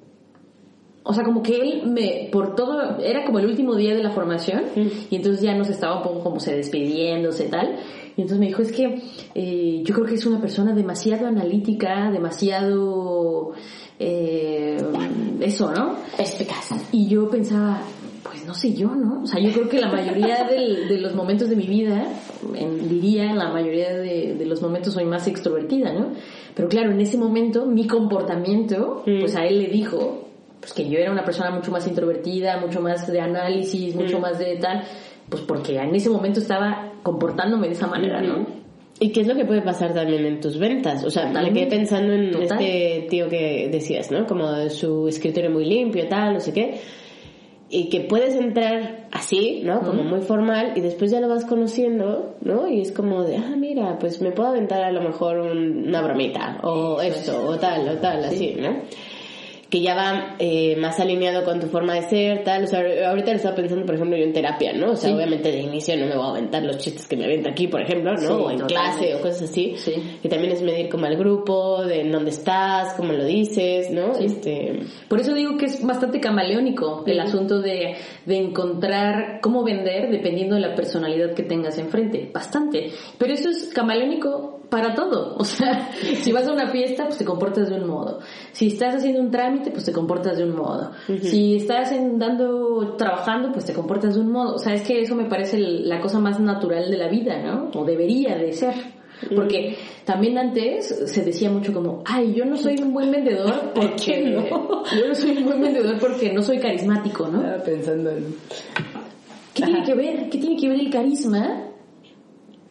[1.07, 4.11] O sea, como que él me, por todo, era como el último día de la
[4.11, 4.62] formación
[5.11, 7.76] y entonces ya nos estaba un poco como se despidiéndose y tal.
[8.16, 9.02] Y entonces me dijo, es que
[9.34, 13.52] eh, yo creo que es una persona demasiado analítica, demasiado...
[13.98, 14.76] Eh,
[15.40, 15.96] eso, ¿no?
[16.16, 16.70] Perspicaz.
[16.92, 17.80] Y yo pensaba,
[18.22, 19.22] pues no sé yo, ¿no?
[19.22, 22.07] O sea, yo creo que la mayoría del- de los momentos de mi vida,
[22.57, 26.09] en- diría, en la mayoría de, de los momentos soy más extrovertida, ¿no?
[26.55, 30.28] Pero claro, en ese momento mi comportamiento, pues a él le dijo,
[30.65, 34.39] pues que yo era una persona mucho más introvertida, mucho más de análisis, mucho más
[34.39, 34.83] de tal,
[35.29, 38.47] pues porque en ese momento estaba comportándome de esa manera, ¿no?
[38.99, 41.05] ¿Y qué es lo que puede pasar también en tus ventas?
[41.05, 41.61] O sea, me Totalmente.
[41.61, 42.59] quedé pensando en Total.
[42.62, 44.25] este tío que decías, ¿no?
[44.27, 46.81] Como su escritorio muy limpio, tal, no sé qué.
[47.69, 49.81] Y que puedes entrar así, ¿no?
[49.81, 52.69] Como muy formal y después ya lo vas conociendo, ¿no?
[52.69, 56.01] Y es como de, ah, mira, pues me puedo aventar a lo mejor un- una
[56.01, 58.77] bromita o esto o tal o tal, así, ¿no?
[59.75, 62.62] Que ya va eh, más alineado con tu forma de ser, tal.
[62.62, 64.93] O sea, ahorita lo estaba pensando, por ejemplo, yo en terapia, ¿no?
[64.93, 65.16] O sea, Sí.
[65.16, 67.83] obviamente de inicio no me voy a aventar los chistes que me aviento aquí, por
[67.83, 68.20] ejemplo, ¿no?
[68.20, 69.75] Sí, o en clase o cosas así.
[69.79, 69.95] Sí.
[70.22, 74.12] Que también es medir como al grupo, de en dónde estás, cómo lo dices, ¿no?
[74.16, 74.79] Este...
[75.09, 77.97] Por eso digo que es bastante camaleónico el asunto de,
[78.27, 82.31] de encontrar cómo vender dependiendo de la personalidad que tengas enfrente.
[82.33, 82.93] Bastante.
[83.18, 85.37] Pero eso es camaleónico para todo.
[85.45, 85.91] O sea,
[86.22, 88.18] si vas a una fiesta, pues te comportas de un modo.
[88.53, 90.91] Si estás haciendo un trámite, pues te comportas de un modo.
[91.22, 94.57] Si estás en- dando, trabajando, pues te comportas de un modo.
[94.57, 97.70] O sea, es que eso me parece la cosa más natural de la vida, ¿no?
[97.79, 98.75] O debería de ser.
[99.35, 103.95] Porque también antes se decía mucho como, ay, yo no soy un buen vendedor porque
[104.05, 104.43] ¿quién no?
[104.99, 107.41] yo no soy un buen vendedor porque no soy carismático, ¿no?
[107.64, 108.35] pensando en...
[109.55, 110.29] ¿Qué tiene que ver?
[110.31, 111.68] ¿Qué tiene que ver el carisma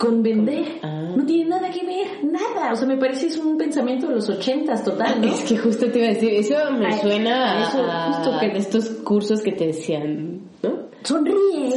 [0.04, 0.66] con vender?
[0.82, 1.14] Ah.
[1.16, 2.74] No tiene nada que ver, nada.
[2.74, 5.28] O sea, me parece es un pensamiento de los ochentas total, ¿no?
[5.28, 8.50] Es que justo te iba a decir, eso me Ay, suena a, eso, justo que-
[8.50, 10.90] de estos cursos que te decían, ¿no?
[11.04, 11.70] Sonríe.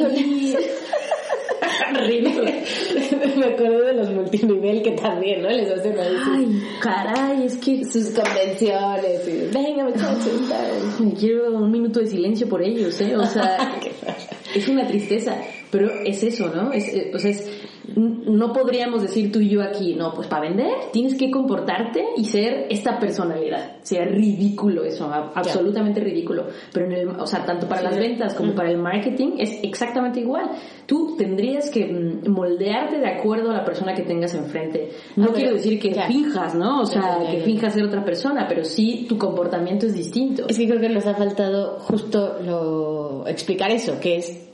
[1.95, 2.65] Horrible.
[3.37, 5.49] me acuerdo de los multinivel que también, ¿no?
[5.51, 10.41] Les hacen ahí Ay, caray, es que sus convenciones y venga muchachos
[11.19, 13.17] quiero un minuto de silencio por ellos, ¿eh?
[13.17, 13.79] O sea,
[14.55, 15.37] es una tristeza,
[15.71, 16.73] pero es eso, ¿no?
[16.73, 17.49] Es, eh, o sea, es,
[17.95, 22.25] no podríamos decir tú y yo aquí, no, pues para vender tienes que comportarte y
[22.25, 23.77] ser esta personalidad.
[23.83, 26.47] Sería ridículo eso, a- absolutamente ridículo.
[26.73, 30.21] Pero en el, o sea, tanto para las ventas como para el marketing es exactamente
[30.21, 30.51] igual.
[30.87, 34.91] Tú tendrías que mm, moldearte de acuerdo a la persona que tengas enfrente.
[35.15, 36.07] No quiero decir que ya.
[36.09, 36.81] finjas, ¿no?
[36.83, 40.47] O sea, Ya, ya, que finjas ser otra persona, pero sí tu comportamiento es distinto.
[40.49, 44.46] Es que creo que nos ha faltado justo lo explicar eso, que es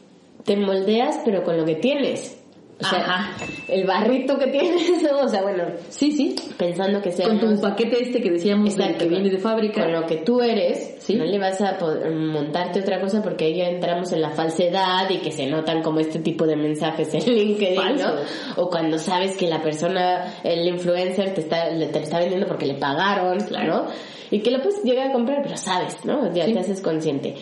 [0.45, 2.39] te moldeas pero con lo que tienes.
[2.81, 3.37] O sea, Ajá.
[3.69, 4.91] el barrito que tienes,
[5.23, 6.35] o sea, bueno, Sí, sí.
[6.59, 9.85] pensando que sea Con tu paquete este que decíamos Exacto, que viene de fábrica.
[9.85, 11.15] Con lo que tú eres, Sí.
[11.15, 15.09] no le vas a poder montarte otra cosa porque ahí ya entramos en la falsedad
[15.11, 18.15] y que se notan como este tipo de mensajes en LinkedIn, Falsos.
[18.57, 18.63] ¿no?
[18.65, 22.75] O cuando sabes que la persona, el influencer, te está, te está vendiendo porque le
[22.75, 23.87] pagaron, ¿no?
[24.33, 26.35] Y que lo puedes llegar a comprar, pero sabes, ¿no?
[26.35, 26.53] Ya Sí.
[26.53, 27.37] te haces consciente.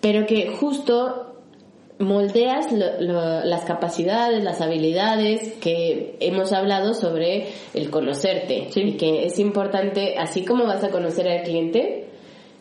[0.00, 1.31] Pero que justo
[2.02, 8.80] moldeas lo- lo- las capacidades, las habilidades que hemos hablado sobre el conocerte Sí.
[8.82, 12.08] y que es importante, así como vas a conocer al cliente,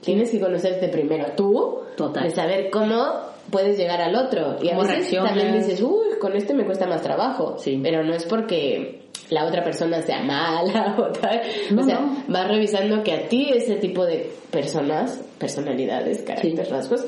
[0.02, 2.24] tienes que conocerte primero tú, Total.
[2.24, 6.54] de saber cómo puedes llegar al otro y a veces también dices, uy, con este
[6.54, 7.80] me cuesta más trabajo, Sí.
[7.84, 12.24] pero no es porque la otra persona sea mala o tal, No, o sea, no.
[12.28, 17.06] vas revisando que a ti ese tipo de personas, personalidades, caracteres, rasgos,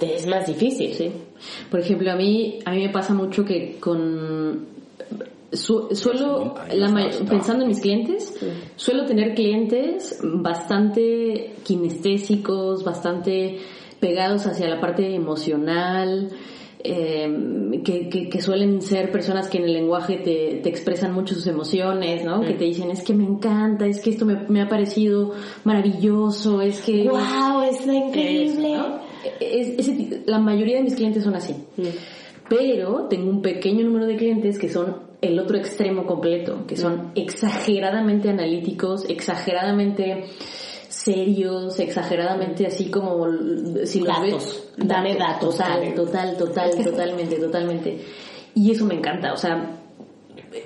[0.00, 0.92] te es más difícil.
[0.94, 1.12] Sí.
[1.70, 4.66] Por ejemplo, a mí, a mí me pasa mucho que con
[5.52, 8.36] su- suelo, la may- pensando en mis clientes,
[8.76, 13.58] suelo tener clientes bastante kinestésicos, bastante
[14.00, 16.30] pegados hacia la parte emocional,
[16.82, 17.28] eh,
[17.84, 21.46] que, que, que suelen ser personas que en el lenguaje te, te expresan mucho sus
[21.46, 22.40] emociones, ¿no?
[22.40, 25.32] Que te dicen, es que me encanta, es que esto me, me ha parecido
[25.64, 27.06] maravilloso, es que...
[27.08, 27.62] ¡Wow!
[27.68, 28.72] Está increíble.
[28.74, 29.09] Eso, ¿no?
[29.40, 31.54] Es- la mayoría de mis clientes son así.
[32.48, 37.12] Pero tengo un pequeño número de clientes que son el otro extremo completo, que son
[37.14, 40.24] exageradamente analíticos, exageradamente
[40.88, 43.26] serios, exageradamente así como
[43.84, 44.22] si los Datos.
[44.22, 47.98] ves Dame datos, total, total, total, totalmente, totalmente.
[48.54, 49.79] Y eso me encanta, o sea,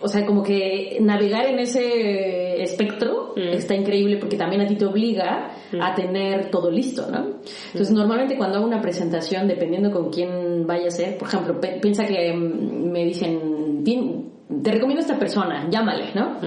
[0.00, 4.86] o sea, como que navegar en ese espectro está increíble porque también a ti te
[4.86, 7.40] obliga a tener todo listo, ¿no?
[7.66, 12.06] Entonces, normalmente cuando hago una presentación, dependiendo con quién vaya a ser, por ejemplo, piensa
[12.06, 14.30] que mm, me dicen, "Tien-
[14.62, 16.38] te recomiendo a esta persona, llámale, ¿no?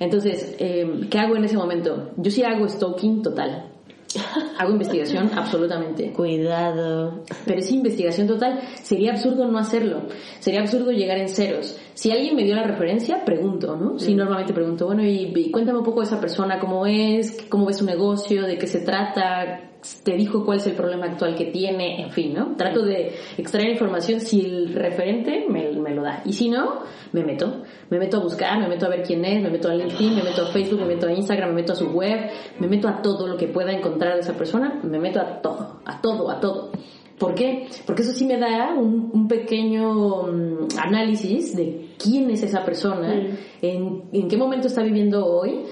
[0.00, 2.10] Entonces, eh, ¿qué hago en ese momento?
[2.16, 3.70] Yo sí hago stalking total.
[4.58, 6.12] Hago investigación absolutamente.
[6.12, 7.22] Cuidado.
[7.44, 8.60] Pero es investigación total.
[8.82, 10.02] Sería absurdo no hacerlo.
[10.40, 11.78] Sería absurdo llegar en ceros.
[11.94, 13.98] Si alguien me dio la referencia, pregunto, ¿no?
[13.98, 17.66] Sí, normalmente pregunto, bueno, y, y cuéntame un poco de esa persona, cómo es, cómo
[17.66, 19.70] ve su negocio, de qué se trata,
[20.02, 22.56] te dijo cuál es el problema actual que tiene, en fin, ¿no?
[22.56, 26.22] Trato de extraer información si el referente me, me lo da.
[26.24, 26.80] Y si no,
[27.12, 27.62] me meto.
[27.90, 30.22] Me meto a buscar, me meto a ver quién es, me meto a LinkedIn, me
[30.22, 33.02] meto a Facebook, me meto a Instagram, me meto a su web, me meto a
[33.02, 36.40] todo lo que pueda encontrar de esa persona, me meto a todo, a todo, a
[36.40, 36.70] todo.
[37.18, 37.66] ¿Por qué?
[37.86, 43.14] Porque eso sí me da un, un pequeño mm, análisis de quién es esa persona,
[43.62, 45.62] en, en qué momento está viviendo hoy,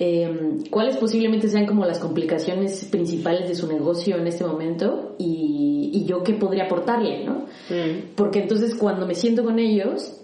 [0.00, 5.90] eh, cuáles posiblemente sean como las complicaciones principales de su negocio en este momento y,
[5.92, 7.46] y yo qué podría aportarle, ¿no?
[8.14, 10.20] Porque entonces cuando me siento con ellos,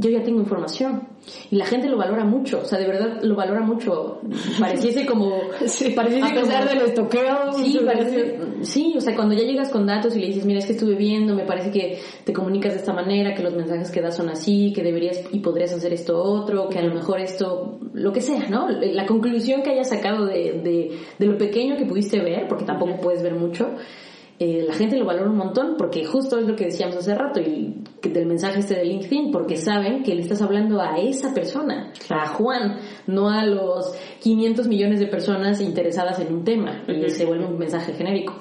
[0.00, 1.08] yo ya tengo información
[1.50, 4.20] y la gente lo valora mucho, o sea, de verdad lo valora mucho.
[4.58, 5.30] Pareciese como...
[5.96, 7.52] pareciese a pesar como- estoqueo.
[7.54, 10.66] Sí, parece, sí, o sea, cuando ya llegas con datos y le dices, mira, es
[10.66, 14.00] que estuve viendo, me parece que te comunicas de esta manera, que los mensajes que
[14.00, 17.78] das son así, que deberías y podrías hacer esto otro, que a lo mejor esto,
[17.92, 18.68] lo que sea, ¿no?
[18.70, 23.00] La conclusión que hayas sacado de, de, de lo pequeño que pudiste ver, porque tampoco
[23.00, 23.68] puedes ver mucho,
[24.40, 27.40] eh, la gente lo valora un montón porque justo es lo que decíamos hace rato
[27.40, 31.92] y del mensaje este de LinkedIn porque saben que le estás hablando a esa persona,
[32.10, 32.78] a Juan,
[33.08, 37.58] no a los 500 millones de personas interesadas en un tema y se vuelve un
[37.58, 38.34] mensaje genérico.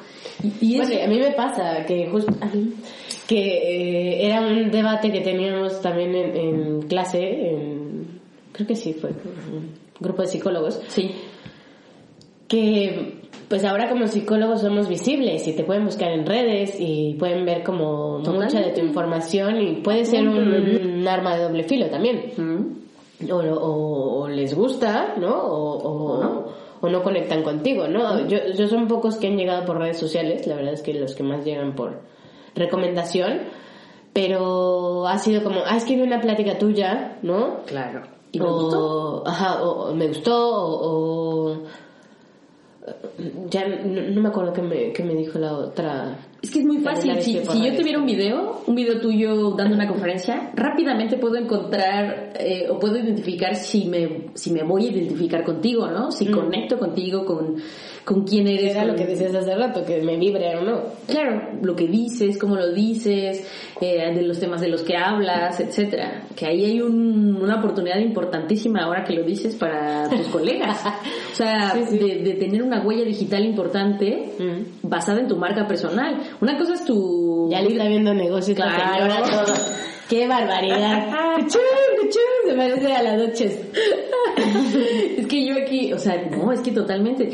[0.44, 2.32] Y, y eso- Bueno, a mí me pasa que justo
[3.28, 7.20] que eh, era un debate que teníamos también en, en clase,
[7.50, 8.20] en,
[8.52, 11.12] creo que sí fue un grupo de psicólogos, sí,
[12.48, 17.46] que pues ahora como psicólogos somos visibles y te pueden buscar en redes y pueden
[17.46, 20.38] ver como mucha de tu información y puede ser un,
[21.00, 22.32] un arma de doble filo también.
[22.38, 23.32] Mm.
[23.32, 25.34] O, o- o les gusta, ¿no?
[25.34, 26.46] O, o-
[26.80, 28.28] o no conectan contigo, ¿no?
[28.28, 31.16] Yo, yo son pocos que han llegado por redes sociales, la verdad es que los
[31.16, 32.02] que más llegan por
[32.54, 33.40] recomendación,
[34.14, 37.62] pero ha sido como, ah, es que vi una plática tuya, ¿no?
[37.66, 38.02] claro.
[38.32, 39.24] ¿Y me o, gustó?
[39.26, 41.58] Ajá, o, o me gustó, o...
[43.50, 46.20] ya no, no me acuerdo qué me, qué me dijo la otra.
[46.42, 47.14] Es que es muy fácil.
[47.22, 47.78] Si, si yo redes.
[47.78, 52.80] te viera un video, un video tuyo dando una conferencia, rápidamente puedo encontrar eh, o
[52.80, 56.12] puedo identificar si me, si me voy a identificar contigo, ¿no?
[56.12, 57.58] Si conecto contigo, con,
[58.08, 58.72] con quién eres.
[58.72, 60.82] Era lo que decías hace rato, que me vibre o no.
[61.08, 63.46] Claro, lo que dices, cómo lo dices,
[63.82, 66.24] eh, de los temas de los que hablas, etcétera.
[66.34, 70.86] Que ahí hay un- una oportunidad importantísima ahora que lo dices para tus colegas.
[71.34, 71.98] O sea, Sí, sí.
[71.98, 74.88] De, de tener una huella digital importante Mm.
[74.88, 76.16] basada en tu marca personal.
[76.40, 77.50] Una cosa es tu...
[77.52, 79.14] Ya le está viendo negocio esta Claro.
[80.10, 81.36] ¡Qué barbaridad!
[81.36, 81.62] ¡Cuchún,
[82.00, 82.50] cuchún!
[82.50, 83.60] Se parece a las noches.
[85.18, 87.30] es que yo aquí, o sea, no, es que totalmente.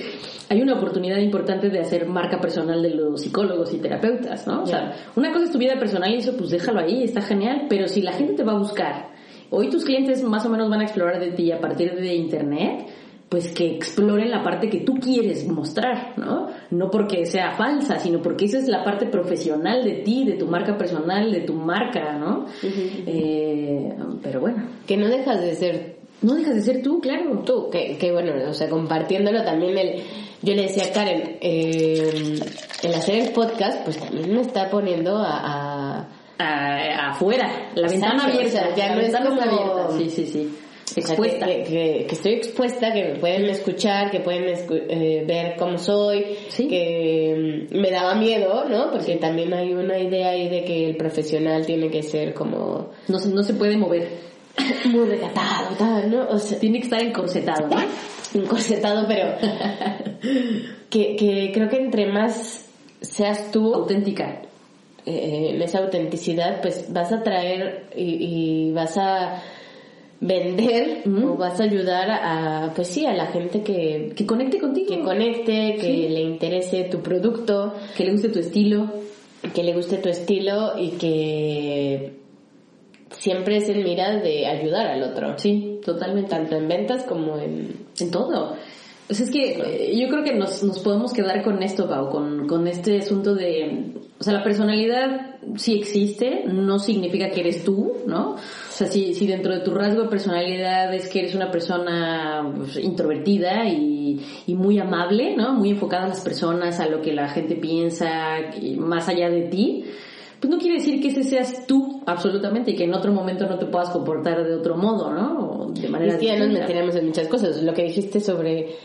[0.49, 4.63] Hay una oportunidad importante de hacer marca personal de los psicólogos y terapeutas, ¿no?
[4.63, 7.67] O sea, una cosa es tu vida personal y eso pues déjalo ahí, está genial,
[7.69, 9.09] pero si la gente te va a buscar,
[9.49, 12.87] hoy tus clientes más o menos van a explorar de ti a partir de internet,
[13.33, 16.49] pues que exploren la parte que tú quieres mostrar, ¿no?
[16.69, 20.45] No porque sea falsa, sino porque esa es la parte profesional de ti, de tu
[20.45, 22.45] marca personal, de tu marca, ¿no?
[22.61, 27.39] Eh, pero bueno, Que no dejas de ser no dejas de ser tú, claro.
[27.43, 30.03] tú, que, que bueno, o sea, compartiéndolo también el,
[30.43, 32.39] yo le decía a Karen, eh,
[32.83, 36.07] el hacer el podcast, pues también me está poniendo a, a-
[36.37, 39.97] a- afuera, la ventana abierta, o sea, ya la no es ventana está como- abierta,
[39.97, 40.57] sí, sí, sí,
[41.01, 41.45] o sea, expuesta.
[41.45, 45.77] que, que- que estoy expuesta, que me pueden escuchar, que pueden escu- eh, ver cómo
[45.77, 46.67] soy, Sí.
[46.67, 48.91] que mm, me daba miedo, ¿no?
[48.91, 53.17] Porque también hay una idea ahí de que el profesional tiene que ser como No,
[53.19, 54.07] se- no se puede mover,
[54.85, 56.27] muy recatado, tal, ¿no?
[56.29, 57.77] O sea, tiene que estar encorsetado, ¿no?
[58.33, 59.35] encorsetado, pero
[60.89, 62.65] que, que creo que entre más
[63.01, 64.41] seas tú Auténtica.
[65.05, 69.41] eh, en esa autenticidad, pues vas a traer y, y vas a
[70.25, 74.87] vender o vas a ayudar a, pues sí, a la gente que, Que conecte contigo.
[74.87, 76.07] que conecte, que Sí.
[76.09, 78.87] le interese tu producto, Que le guste tu estilo.
[79.53, 82.13] que le guste tu estilo y que
[83.11, 85.37] siempre es en miras de ayudar al otro.
[85.37, 86.29] Sí, totalmente.
[86.29, 87.75] Tanto en ventas como en...
[87.99, 88.55] En todo.
[89.07, 92.47] Pues es que eh, yo creo que nos, nos podemos quedar con esto, Pau, con,
[92.47, 93.93] con este asunto de...
[94.19, 98.35] O sea, la personalidad sí existe, no significa que eres tú, ¿no?
[98.35, 98.37] O
[98.69, 102.77] sea, si, si dentro de tu rasgo de personalidad es que eres una persona pues,
[102.77, 105.53] introvertida y, y muy amable, ¿no?
[105.53, 108.39] Muy enfocada a las personas, a lo que la gente piensa,
[108.77, 109.85] más allá de ti,
[110.43, 113.57] pues no quiere decir que ese seas tú absolutamente y que en otro momento no
[113.57, 115.39] te puedas comportar de otro modo, ¿no?
[115.39, 117.63] O de manera Y sí, ya nos meteremos en muchas cosas.
[117.63, 118.75] Lo que dijiste sobre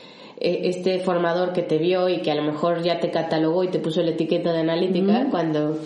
[0.40, 3.78] este formador que te vio y que a lo mejor ya te catalogó y te
[3.78, 5.78] puso la etiqueta de analítica cuando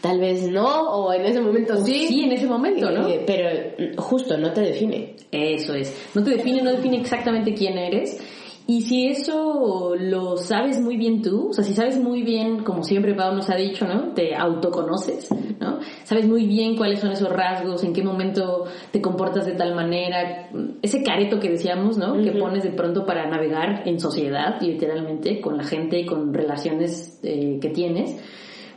[0.00, 2.06] tal vez no, o en ese momento sí.
[2.08, 3.08] Sí, en ese momento, ¿no?
[3.08, 5.14] Eh, pero mm, justo no te define.
[5.30, 6.10] Eso es.
[6.14, 8.18] No te define, no define exactamente quién eres.
[8.70, 12.84] Y si eso lo sabes muy bien tú, o sea, si sabes muy bien, como
[12.84, 14.12] siempre Pau nos ha dicho, ¿no?
[14.12, 15.78] Te autoconoces, ¿no?
[16.04, 20.50] Sabes muy bien cuáles son esos rasgos, en qué momento te comportas de tal manera,
[20.82, 22.22] ese careto que decíamos, ¿no?
[22.22, 27.20] Que pones de pronto para navegar en sociedad, literalmente, con la gente y con relaciones
[27.22, 28.20] eh, que tienes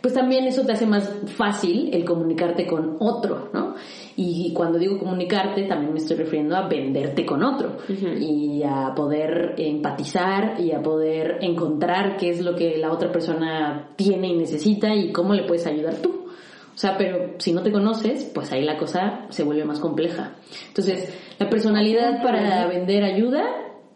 [0.02, 3.76] pues también eso te hace más fácil el comunicarte con otro, ¿no?
[4.16, 9.56] Y cuando digo comunicarte, también me estoy refiriendo a venderte con otro y a poder
[9.58, 14.94] empatizar y a poder encontrar qué es lo que la otra persona tiene y necesita
[14.94, 16.26] y cómo le puedes ayudar tú.
[16.74, 20.36] O sea, pero si no te conoces, pues ahí la cosa se vuelve más compleja.
[20.68, 23.44] Entonces, la personalidad para vender ayuda,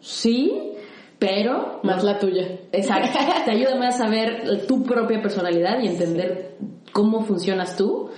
[0.00, 0.75] sí,
[1.18, 2.46] pero Más la tuya.
[2.72, 3.18] Exacto.
[3.44, 6.56] Te ayuda más a ver tu propia personalidad y entender
[6.92, 8.10] cómo funcionas tú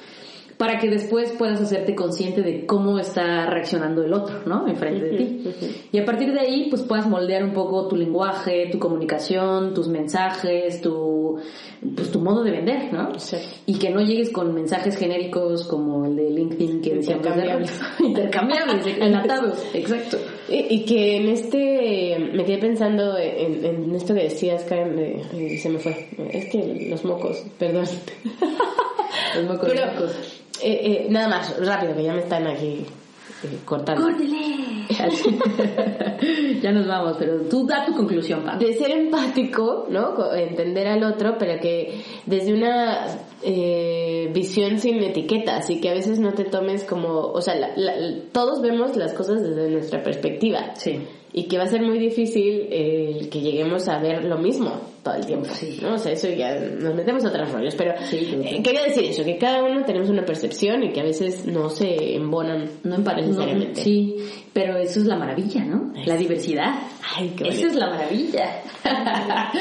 [0.58, 4.66] para que después puedas hacerte consciente de cómo está reaccionando el otro, ¿no?
[4.66, 5.42] Enfrente de ti.
[5.92, 9.86] Y a partir de ahí, pues puedas moldear un poco tu lenguaje, tu comunicación, tus
[9.86, 11.38] mensajes, tu,
[11.94, 13.12] pues, tu modo de vender, ¿no?
[13.66, 17.80] Y que no llegues con mensajes genéricos como el de LinkedIn que decíamos de Intercambiables.
[18.00, 20.16] intercambiables, enlatados, exacto.
[20.48, 25.22] Y, y que en este, me quedé pensando en, en esto que decías, Karen, de-
[25.32, 26.08] ay, se me fue.
[26.32, 27.84] Es que los mocos, perdón.
[29.46, 30.04] Muy Pero, cómico.
[30.04, 30.08] eh,
[30.62, 32.86] eh, nada más, rápido, que ya me están aquí
[33.44, 34.08] eh, cortando.
[36.62, 38.58] ya nos vamos, pero tú da tu conclusión, Pam.
[38.58, 40.32] de ser empático, ¿no?
[40.34, 43.06] Entender al otro, pero que desde una
[43.42, 47.76] eh, visión sin etiquetas y que a veces no te tomes como, o sea, la-
[47.76, 47.94] la-
[48.32, 50.74] todos vemos las cosas desde nuestra perspectiva.
[50.74, 51.00] Sí.
[51.32, 54.80] Y que va a ser muy difícil eh, el que lleguemos a ver lo mismo
[55.02, 55.46] todo el tiempo.
[55.52, 55.78] Sí.
[55.82, 55.94] ¿no?
[55.94, 57.74] O sea, eso ya nos metemos a otros rollos.
[57.76, 61.04] Pero Sí, eh, quería decir eso, que cada uno tenemos una percepción y que a
[61.04, 63.80] veces no se embonan No en pareja, necesariamente.
[63.82, 64.16] sí,
[64.54, 65.92] pero eso es la maravilla, ¿no?
[66.06, 66.74] La diversidad.
[67.16, 68.62] Ay, qué Esa es la maravilla.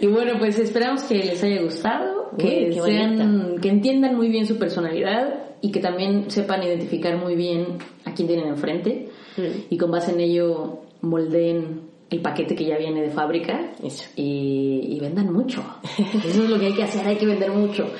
[0.00, 4.46] y bueno, pues esperamos que les haya gustado, que Uy, sean, que entiendan muy bien
[4.46, 9.66] su personalidad y que también sepan identificar muy bien a quién tienen enfrente Mm.
[9.70, 13.72] y con base en ello moldeen el paquete que ya viene de fábrica
[14.16, 15.62] y vendan mucho.
[15.98, 17.90] Eso es lo que hay que hacer, hay que vender mucho.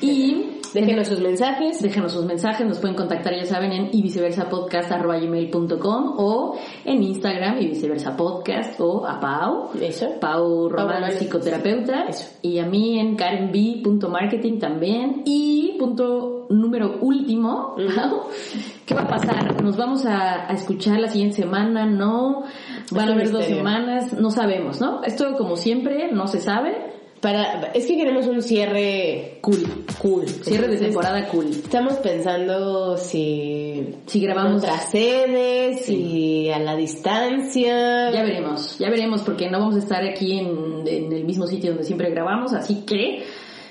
[0.00, 1.80] Y Déjenos sus mensajes.
[1.80, 7.58] Déjenos sus mensajes, nos pueden contactar, ya saben, en y viceversa podcast.gmail.com o en Instagram
[7.60, 10.18] y viceversa podcast o a Pau, Eso.
[10.20, 12.28] Pau Román, psicoterapeuta, Eso.
[12.42, 15.22] y a mí en karenb.marketing también.
[15.24, 18.22] Y punto número último, Pau,
[18.84, 19.62] ¿qué va a pasar?
[19.62, 22.42] Nos vamos a, a escuchar la siguiente semana, ¿no?
[22.90, 25.02] Van a haber dos semanas, no sabemos, ¿no?
[25.04, 26.93] Esto como siempre, no se sabe.
[27.24, 29.64] Para, es que queremos un cierre Cool.
[29.98, 30.28] cool.
[30.28, 31.46] Cierre de temporada cool.
[31.46, 38.10] Estamos pensando si Si grabamos otras sedes, si a la distancia.
[38.10, 41.70] Ya veremos, ya veremos porque no vamos a estar aquí en, en el mismo sitio
[41.70, 43.24] donde siempre grabamos, así que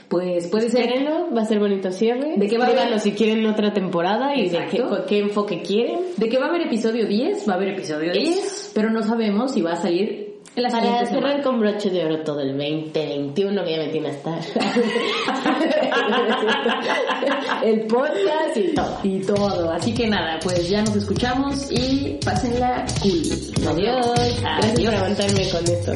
[0.07, 2.33] pues puede ser Espérenlo, va a ser bonito cierre.
[2.35, 2.99] ¿De qué va a haber?
[2.99, 4.65] Si quieren otra temporada y de
[5.07, 5.99] qué enfoque quieren.
[6.17, 9.53] de que va a haber episodio 10, va a haber episodio 10, pero no sabemos
[9.53, 13.71] si va a salir en Para cerrar con broche de oro todo el 2021 que
[13.71, 14.39] ya me tiene hasta
[17.63, 18.99] el podcast y todo.
[19.03, 23.23] Y todo, así que nada, pues ya nos escuchamos y pásenla cool.
[23.67, 23.75] Adiós.
[23.75, 24.41] vemos.
[24.41, 24.85] Gracias Adiós.
[24.85, 25.93] por aguantarme con esto.